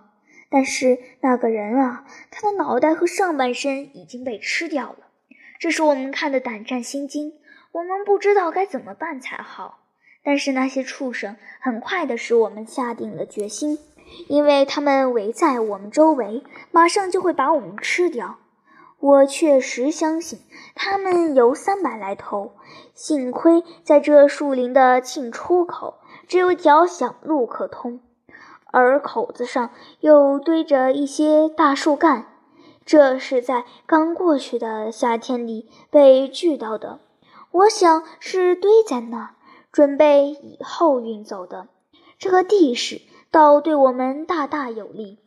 [0.54, 4.98] 但是那个人啊，他的脑袋和上半身已经被吃掉了。
[5.58, 7.32] 这使我们看得胆战心惊，
[7.72, 9.80] 我们不知道该怎么办才好。
[10.22, 13.80] 但是那些畜生很快的使我们下定了决心，
[14.28, 18.38] 因为他们围在我们周围，马上就会把我们吃掉。
[19.00, 20.38] 我确实相信
[20.76, 22.52] 他们有三百来头。
[22.94, 25.98] 幸亏在这树林的进出口
[26.28, 27.98] 只有一条小路可通，
[28.74, 29.70] 而口子上
[30.00, 32.26] 又堆着一些大树干。
[32.84, 36.98] 这是在刚过去的夏天里被锯到的，
[37.52, 39.30] 我想是堆在那儿，
[39.70, 41.68] 准备以后运走的。
[42.18, 43.00] 这个地势
[43.30, 45.18] 倒对我们大大有利。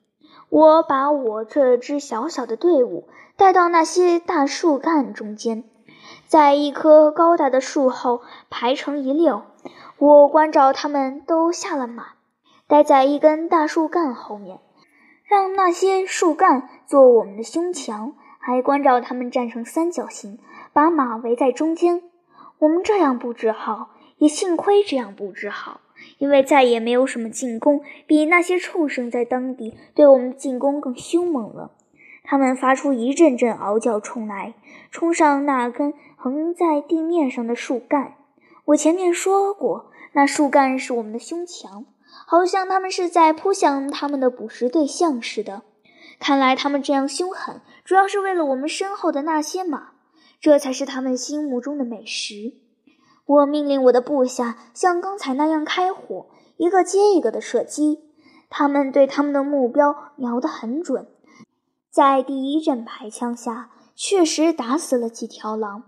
[0.49, 5.63] 我把我这支小小的队伍带到那些大树干中间，
[6.27, 9.41] 在一棵高大的树后排成一溜。
[9.97, 12.09] 我关照他们都下了马，
[12.67, 14.59] 待在一根大树干后面，
[15.23, 20.37] 让那些树干做我们的胸墙，还关照他们站成三角形，
[20.73, 22.03] 把马围在中间。
[22.59, 25.79] 我们这样布置好，也幸亏这样布置好。
[26.19, 31.71] 因为再也没有什么进攻比那些畜生在当地对我们的进攻更凶猛了。
[32.23, 34.53] 他们发出一阵阵嗷叫，冲来，
[34.91, 38.15] 冲上那根横在地面上的树干。
[38.65, 41.85] 我前面说过，那树干是我们的胸墙，
[42.29, 45.61] 好像他们是在扑向他们的捕食对象似的。
[46.19, 49.91] 看来他们这样凶狠，主要是为了我们身后的那些马，
[50.41, 52.55] 这才是他们心目中的美食。
[53.25, 56.25] 我命令我的部下像刚才那样开火，
[56.57, 58.01] 一个接一个的射击。
[58.49, 61.07] 他们对他们的目标瞄得很准，
[61.89, 65.83] 在第一阵排枪下，确实打死了几条狼。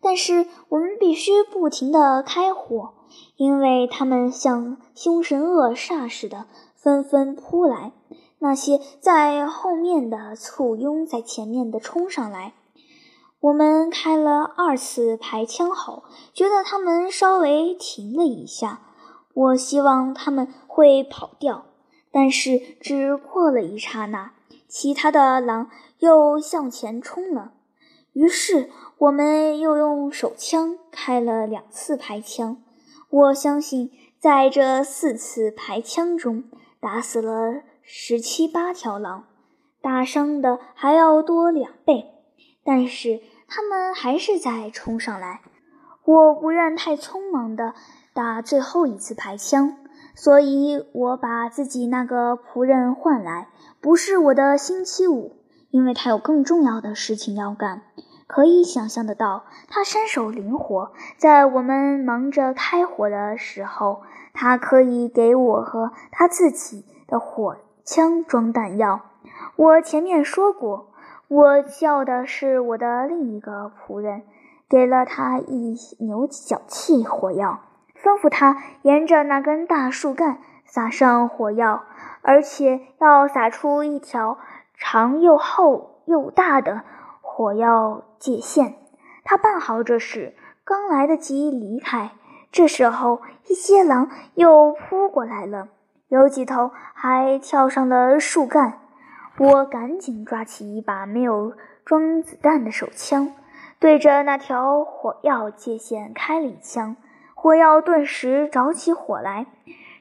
[0.00, 2.94] 但是我们必须不停地开火，
[3.42, 7.90] 因为他们像凶神恶煞似的纷纷扑来，
[8.38, 12.54] 那些在后面的簇拥在前面的冲上来。
[13.40, 18.82] 我们开了二次排枪后，觉得他们稍微停了一下。
[19.34, 21.64] 我希望他们会跑掉，
[22.12, 24.30] 但是只过了一刹那，
[24.68, 25.68] 其他的狼
[25.98, 27.54] 又向前冲了。
[28.12, 32.58] 于是我们又用手枪开了两次排枪。
[33.12, 36.44] 我相信，在这四次排枪中，
[36.80, 39.26] 打死了十七八条狼，
[39.80, 42.06] 打伤的还要多两倍。
[42.64, 43.20] 但是。
[43.54, 45.42] 他们还是在冲上来，
[46.06, 47.74] 我不愿太匆忙地
[48.14, 49.76] 打最后一次排枪，
[50.14, 53.48] 所以我把自己那个仆人换来，
[53.82, 55.36] 不是我的星期五，
[55.68, 57.82] 因为他有更重要的事情要干。
[58.32, 64.00] 可以想象得到，他身手灵活，在我们忙着开火的时候，
[64.32, 69.02] 他可以给我和他自己的火枪装弹药。
[69.56, 70.88] 我前面说过。
[71.28, 74.22] 我叫的是我的另一个仆人，
[74.68, 77.60] 给了他一牛角气火药，
[77.96, 81.84] 吩咐他沿着那根大树干撒上火药，
[82.20, 84.36] 而且要撒出一条
[84.76, 86.82] 长又厚又大的
[87.34, 88.74] 火药界限。
[89.24, 92.10] 他办好这事，刚来得及离开，
[92.50, 95.68] 这时候一些狼又扑过来了，
[96.08, 98.80] 有几头还跳上了树干。
[99.38, 101.54] 我赶紧抓起一把没有
[101.86, 103.32] 装子弹的手枪，
[103.78, 106.96] 对着那条火药界限开了一枪，
[107.34, 109.46] 火药顿时着起火来。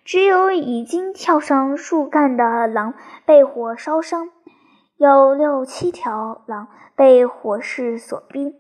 [0.04, 4.30] 只有已经跳上树干的狼被火烧伤，
[5.02, 8.56] 有六七条狼被火势所逼，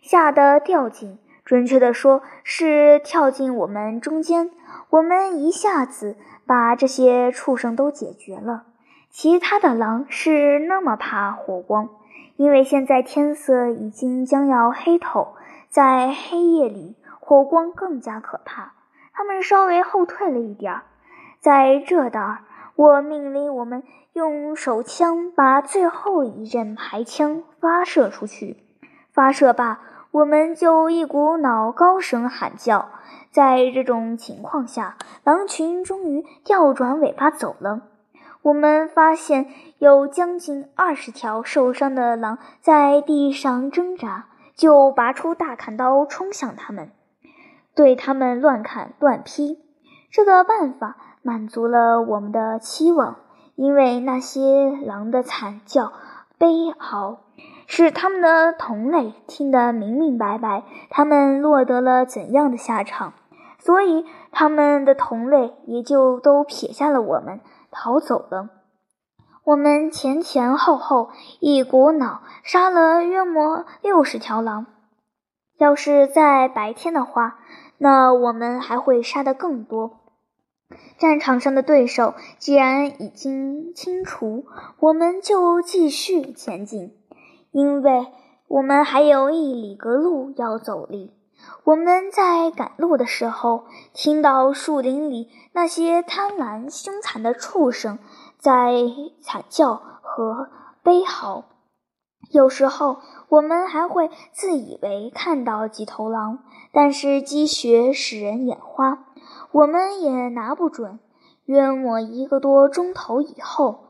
[0.00, 4.50] 吓得掉进，准确地说是跳进我们中间。
[4.88, 6.16] 我们一下子
[6.46, 8.64] 把这些畜生都解决了。
[9.10, 11.90] 其他的狼是那么怕火光，
[12.36, 15.34] 因为现在天色已经将要黑透，
[15.68, 18.72] 在黑夜里火光更加可怕。
[19.12, 20.82] 他们稍微后退了一点儿。
[21.38, 22.38] 在这儿，
[22.76, 23.82] 我命令我们
[24.12, 28.62] 用手枪把最后一阵排枪发射出去。
[29.10, 32.90] 发射罢，我们就一股脑高声喊叫。
[33.30, 37.80] 在这种情况下，狼群终于调转尾巴走了。
[38.42, 39.46] 我们发现
[39.78, 46.90] 有将近二十条受伤的狼在地上挣扎，就拔出大砍刀冲向他们，
[47.74, 49.58] 对他们乱砍乱劈。
[50.10, 53.16] 这个办法满足了我们的期望，
[53.54, 55.92] 因为那些狼的惨叫、
[56.38, 57.18] 悲嚎，
[57.66, 63.12] 使他们的同类听得明明白白，他们落得了怎样的下场，
[63.58, 67.40] 所以他们的同类也就都撇下了我们。
[67.74, 68.50] 逃走了。
[69.44, 71.08] 我们前前后后
[71.40, 74.66] 一股脑杀了约莫六十条狼。
[75.56, 77.38] 要是在白天的话，
[77.78, 80.01] 那我们还会杀得更多。
[80.98, 84.46] 战场上的对手既然已经清除，
[84.78, 86.96] 我们就继续前进，
[87.50, 88.06] 因为
[88.48, 91.12] 我们还有一里格路要走哩。
[91.64, 97.98] 我们在赶路的时候，听到树林里那些贪婪凶残的畜生
[98.38, 98.72] 在
[99.20, 100.48] 惨叫和
[100.84, 101.44] 悲嚎。
[102.30, 102.98] 有时候，
[103.28, 106.38] 我们还会自以为看到几头狼，
[106.72, 109.06] 但是积雪使人眼花，
[109.52, 110.98] 我们也拿不准。
[111.44, 113.84] 约莫一个多钟头以后，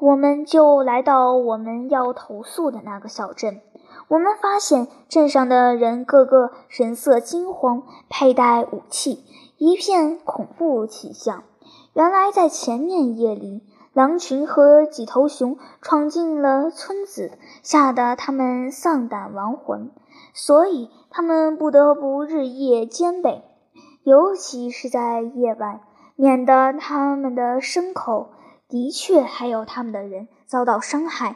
[0.00, 3.60] 我们就来到我们要投诉的那个小镇。
[4.08, 9.24] 我们发现镇上的人个个神色惊慌，佩戴武器，
[9.58, 11.44] 一片恐怖气象。
[11.92, 17.32] 原来在前面夜里，狼群和几头熊闯进了村子，
[17.62, 19.90] 吓得他们丧胆亡魂，
[20.34, 23.42] 所以他们不得不日夜兼备，
[24.06, 25.80] 尤其是在夜晚，
[26.14, 28.30] 免得他们的牲口
[28.68, 31.34] 的确还有他们的人遭到伤害。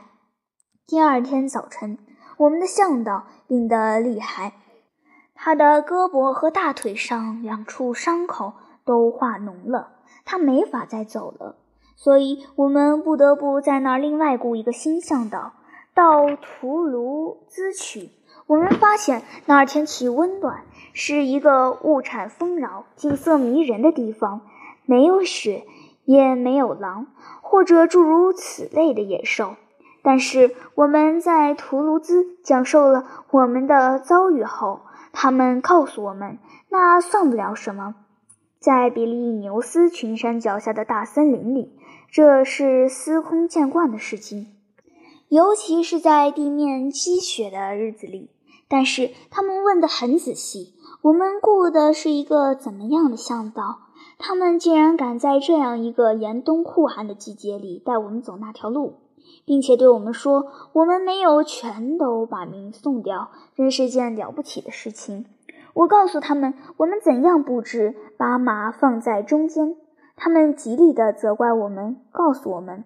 [0.87, 1.99] 第二天早晨。
[2.39, 4.53] 我们的向导病得厉害，
[5.35, 8.55] 他的胳膊和大腿上两处伤口
[8.85, 11.57] 都化脓了，他没法再走了，
[11.97, 15.53] 所以我们不得不在那儿另外雇一个新向导
[15.93, 18.13] 到图卢兹去。
[18.47, 20.63] 我们发现那儿天气温暖，
[20.93, 24.41] 是一个物产丰饶、景色迷人的地方，
[24.85, 25.65] 没有雪，
[26.05, 27.07] 也没有狼，
[27.41, 29.57] 或者诸如此类的野兽。
[30.03, 34.81] 但是我们在图卢兹讲述了我们的遭遇后，
[35.13, 36.39] 他们告诉我们，
[36.71, 37.95] 那算不了什么。
[38.59, 41.73] 在比利牛斯群山脚下的大森林里，
[42.11, 44.49] 这是司空见惯的事情，
[45.29, 48.31] 尤其是在地面积雪的日子里。
[48.69, 53.79] 但是他们问得很仔细，我们雇的是一个怎么样的向导？
[54.19, 58.97] 他们竟然敢在这样一个严冬酷寒的季节里带我们走那条路？
[59.47, 65.25] 并且对我们说：“我们没有全都把命送掉，真是件了不起的事情。”
[65.73, 69.77] 我告诉他们我们怎样布置，把马放在中间。
[70.17, 72.85] 他们极力地责怪我们，告诉我们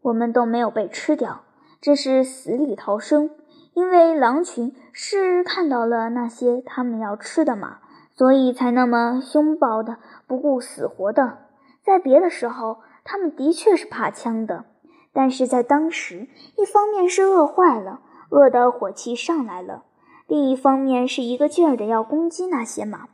[0.00, 1.42] 我们都没有被吃掉，
[1.78, 3.28] 这是死里逃生。
[3.74, 7.78] 因为狼群是看到了那些他们要吃的马，
[8.16, 11.38] 所以才那么凶暴的，不顾死活的。
[11.82, 14.64] 在别的时候，他们的确是怕枪的。
[15.12, 19.82] 但是在当时，一方面是饿坏了，饿得火气上来了；
[20.28, 23.08] 另一方面是一个劲儿的要攻击那些马，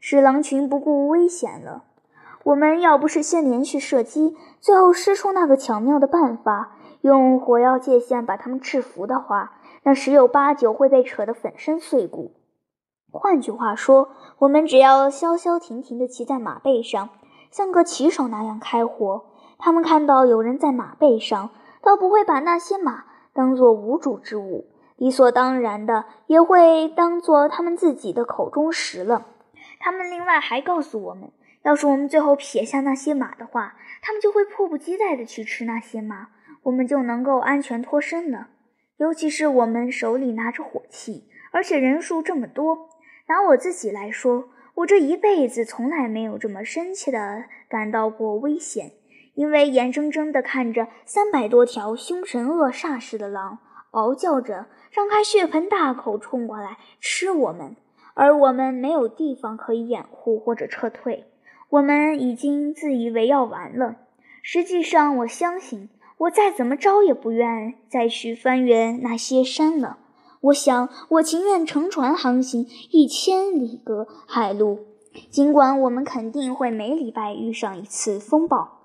[0.00, 1.84] 使狼群不顾危险了。
[2.44, 9.52] 我们要不是先连续射击，最后施出那个巧妙的办法，用火药界限把他们制服的话，
[9.84, 12.32] 那十有八九会被扯得粉身碎骨。
[13.10, 17.10] 换句话说，我们只要消消停停地骑在马背上，
[17.50, 19.26] 像个骑手那样开火。
[19.58, 21.50] 他们看到有人在马背上，
[21.82, 23.04] 倒不会把那些马
[23.34, 24.66] 当作无主之物，
[24.96, 29.26] 理所当然的也会当做他们自己的口中食了。
[29.78, 31.30] 他们另外还告诉我们，
[31.62, 36.28] 要是我们最后撇下那些马的话，他们就会迫不及待地去吃那些马，
[36.62, 38.48] 我们就能够安全脱身了。
[39.02, 42.88] 尤其是我们手里拿着火器，而且人数这么多。
[43.26, 48.92] 拿我自己来说，我这一辈子从来没有这么深切地感到过危险。
[49.34, 53.58] 因为眼睁睁地看着三百多条凶神恶煞似的狼
[53.90, 57.74] 嗷叫着，张开血盆大口冲过来吃我们，
[58.14, 61.24] 而我们没有地方可以掩护或者撤退。
[61.70, 63.96] 我们已经自以为要完了。
[64.44, 65.88] 实际上，我相信
[66.22, 69.98] 我再怎么着也不愿再去翻越那些山了。
[70.40, 74.86] 我想，我情愿乘船航行一千里隔海路，
[75.30, 78.82] 尽管我们肯定会每礼拜遇上一次风暴。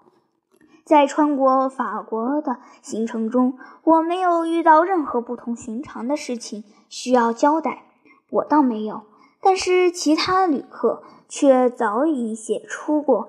[0.83, 7.83] 在穿过法国的行程中，我没有遇到任何不同寻常的事情需要交代。
[8.31, 9.03] 我倒没有，
[9.41, 13.27] 但是其他旅客却早已写出过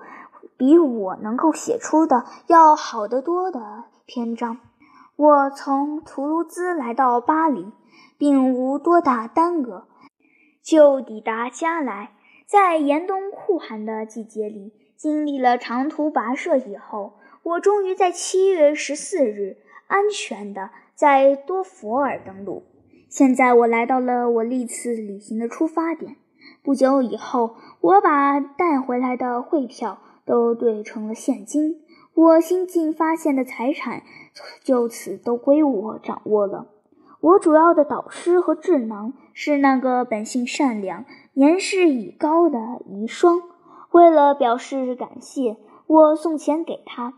[0.57, 4.57] 比我能够写出的要好得多的篇章。
[5.15, 7.71] 我从图卢兹来到巴黎，
[8.17, 9.85] 并无多大耽搁，
[10.63, 12.13] 就抵达加来。
[12.47, 17.19] 在严冬酷寒的季节里，经历了长途跋涉以后。
[17.43, 22.63] 我终于在七月十四日安全的在多佛尔登陆。
[23.07, 26.15] 现在我来到了我历次旅行的出发点。
[26.63, 31.81] 不久以后，我把带回来的汇票都兑成了现金，
[32.13, 34.03] 我新近发现的财产
[34.63, 36.67] 就此都归我掌握了。
[37.21, 43.41] 我主要的导师和智囊是那个本性善良、年事已高的遗孀。
[43.91, 45.57] 为了表示感谢，
[45.87, 47.13] 我送钱给他。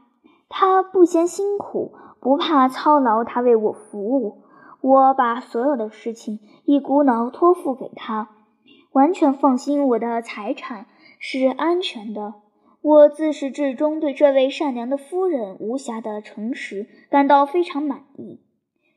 [0.49, 4.43] 他不嫌辛苦，不怕操劳，他为我服务。
[4.81, 8.29] 我把所有的事情一股脑托付给他，
[8.91, 10.87] 完全放心我的财产
[11.19, 12.33] 是安全的。
[12.81, 18.41] 我自始至终对这位善良的夫人无瑕的诚实感到非常满意。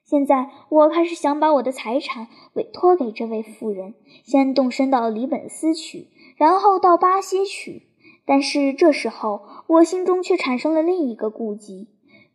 [0.02, 7.88] 现在我开始想把我的财产委托给这位妇人，先动身到里本斯去，然后到巴西去。
[8.26, 11.88] 但是这时候，我心中却产生了另一个顾忌：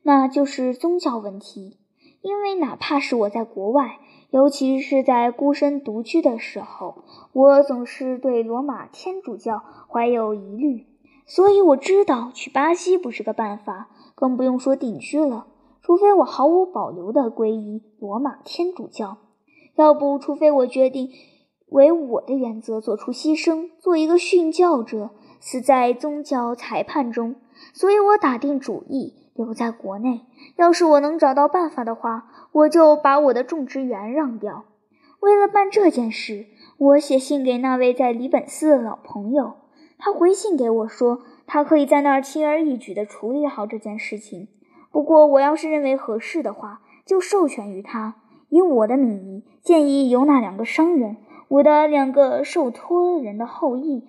[0.04, 1.78] 那就是宗教问题。
[2.22, 3.98] 因为哪怕是我在国外，
[4.30, 10.86] 尤其是在孤身独居的时候，我总是对罗马天主教怀有疑虑，
[11.30, 15.46] 所以我知道去巴西不是个办法，更不用说定居了。
[15.84, 19.18] 除非我毫无保留地皈依罗马天主教，
[19.76, 21.10] 要不，除非我决定
[21.68, 27.36] 为我的原则做出牺牲，做一个殉教者，死在宗教裁判中。
[27.74, 30.22] 所以我打定主意留在国内。
[30.56, 34.66] 要是我能找到办法的话，我就把我的种植园让掉。
[35.20, 39.54] 为了办这件事，我写信给那位在里本斯的老朋友，
[40.00, 44.48] 他回信给我说，他可以在那儿轻而易举地处理好这件事情。
[44.92, 48.16] 不过，我要是认为合适的话，就授权于他，
[48.48, 51.18] 以我的名义，建议由那两个商人，
[51.50, 54.08] 我的两个受托人的后裔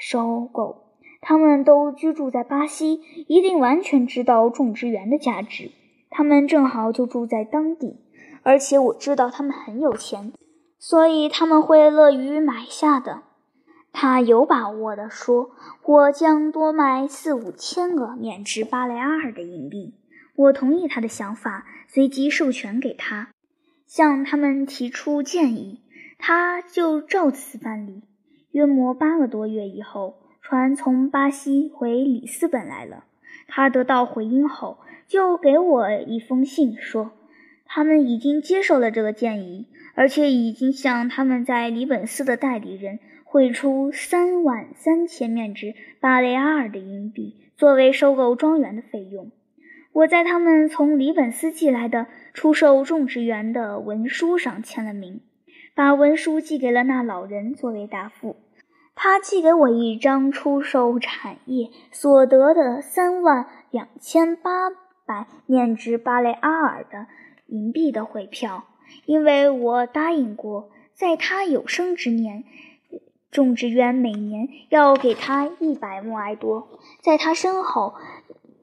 [0.00, 0.84] 收购。
[1.20, 5.70] 他们都居住在巴西，一定完全知道种植园的价值。
[6.08, 7.98] 他们正好就住在当地，
[8.42, 10.32] 而且我知道他们很有钱，
[10.78, 13.22] 所以他们会乐于买下的。
[13.92, 15.52] 他有把握地说
[15.84, 19.94] ：“我将多卖四五千个免值巴雷阿尔的银币。”
[20.34, 23.28] 我同意他的想法，随即授权给他，
[23.86, 25.82] 向他们提出建议，
[26.18, 28.02] 他就照此办理。
[28.50, 30.18] 约莫八个多月以后。
[30.44, 33.04] 船从巴西回里斯本来了。
[33.46, 37.12] 他得到回音后，就给我一封信，说
[37.64, 42.98] 他们已经接受了这个建议，而且已经向他们在里本斯的代理人
[43.32, 49.30] 汇出三万三千面值巴雷阿尔的银币，作为收购庄园的费用。
[49.94, 55.22] 我在他们从里本斯寄来的出售种植园的文书上签了名，
[55.74, 58.36] 把文书寄给了那老人作为答复。
[58.94, 64.68] 他寄给我一张出售产业所得的三万两千八
[65.06, 67.06] 百面值巴雷阿尔的
[67.46, 68.64] 银币的汇票，
[69.06, 72.44] 因为我答应过，在他有生之年，
[73.32, 76.68] 种植园每年要给他一百莫埃多，
[77.00, 77.94] 在他身后，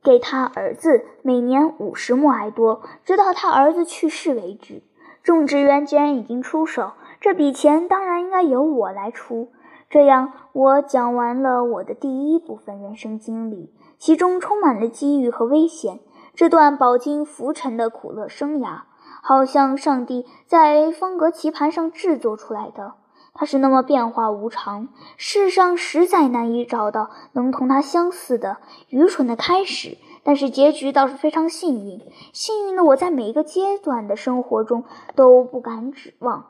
[0.03, 4.83] 给他儿子每年五十莫埃多，直到他儿子去世为止。
[5.23, 9.51] 种植园既然已经出手，这笔钱当然应该由我来出。
[9.89, 15.99] 这样，我讲完了我的第一部分人生经历，其中充满了机遇和危险。
[16.35, 18.81] 这段饱经浮沉的苦乐生涯，
[19.23, 22.93] 好像上帝在方格棋盘上制作出来的。
[23.39, 28.57] 它是那么变化无常，世上实在难以找到能同它相似的
[28.89, 29.97] 愚蠢的开始。
[30.23, 32.01] 但是结局倒是非常幸运，
[32.33, 34.83] 幸运的我在每一个阶段的生活中
[35.15, 36.47] 都不敢指望。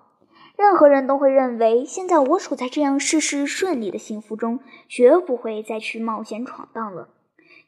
[0.57, 7.09] 任何人都会认为，现在我处在这样事事顺利的幸福中，绝不会再去冒险闯荡了。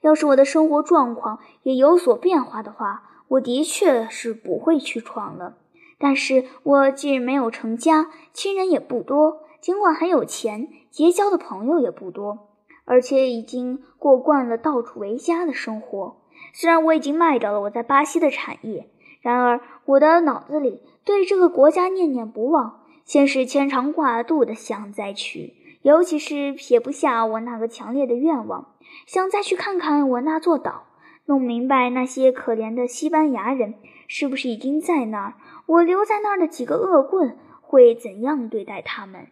[0.01, 5.57] 要是我的生活状况也有所变化的话，我的确是不会去闯了。
[6.01, 12.49] 但是我既没有成家，亲人也不多，尽管很有钱，结交的朋友也不多，
[12.85, 16.17] 而且已经过惯了到处为家的生活。
[16.53, 18.89] 虽然我已经卖掉了我在巴西的产业，
[19.21, 22.79] 然而我的脑子里对这个国家念念不忘。
[23.03, 28.73] 先是牵肠挂肚的想再去，尤其是撇不下我那个强烈的愿望，
[29.05, 30.83] 想再去看看我那座岛，
[31.25, 33.73] 弄明白那些可怜的西班牙人
[34.07, 35.33] 是不是已经在那儿，
[35.71, 39.27] 我留在那儿的几个恶棍会怎样对待他们。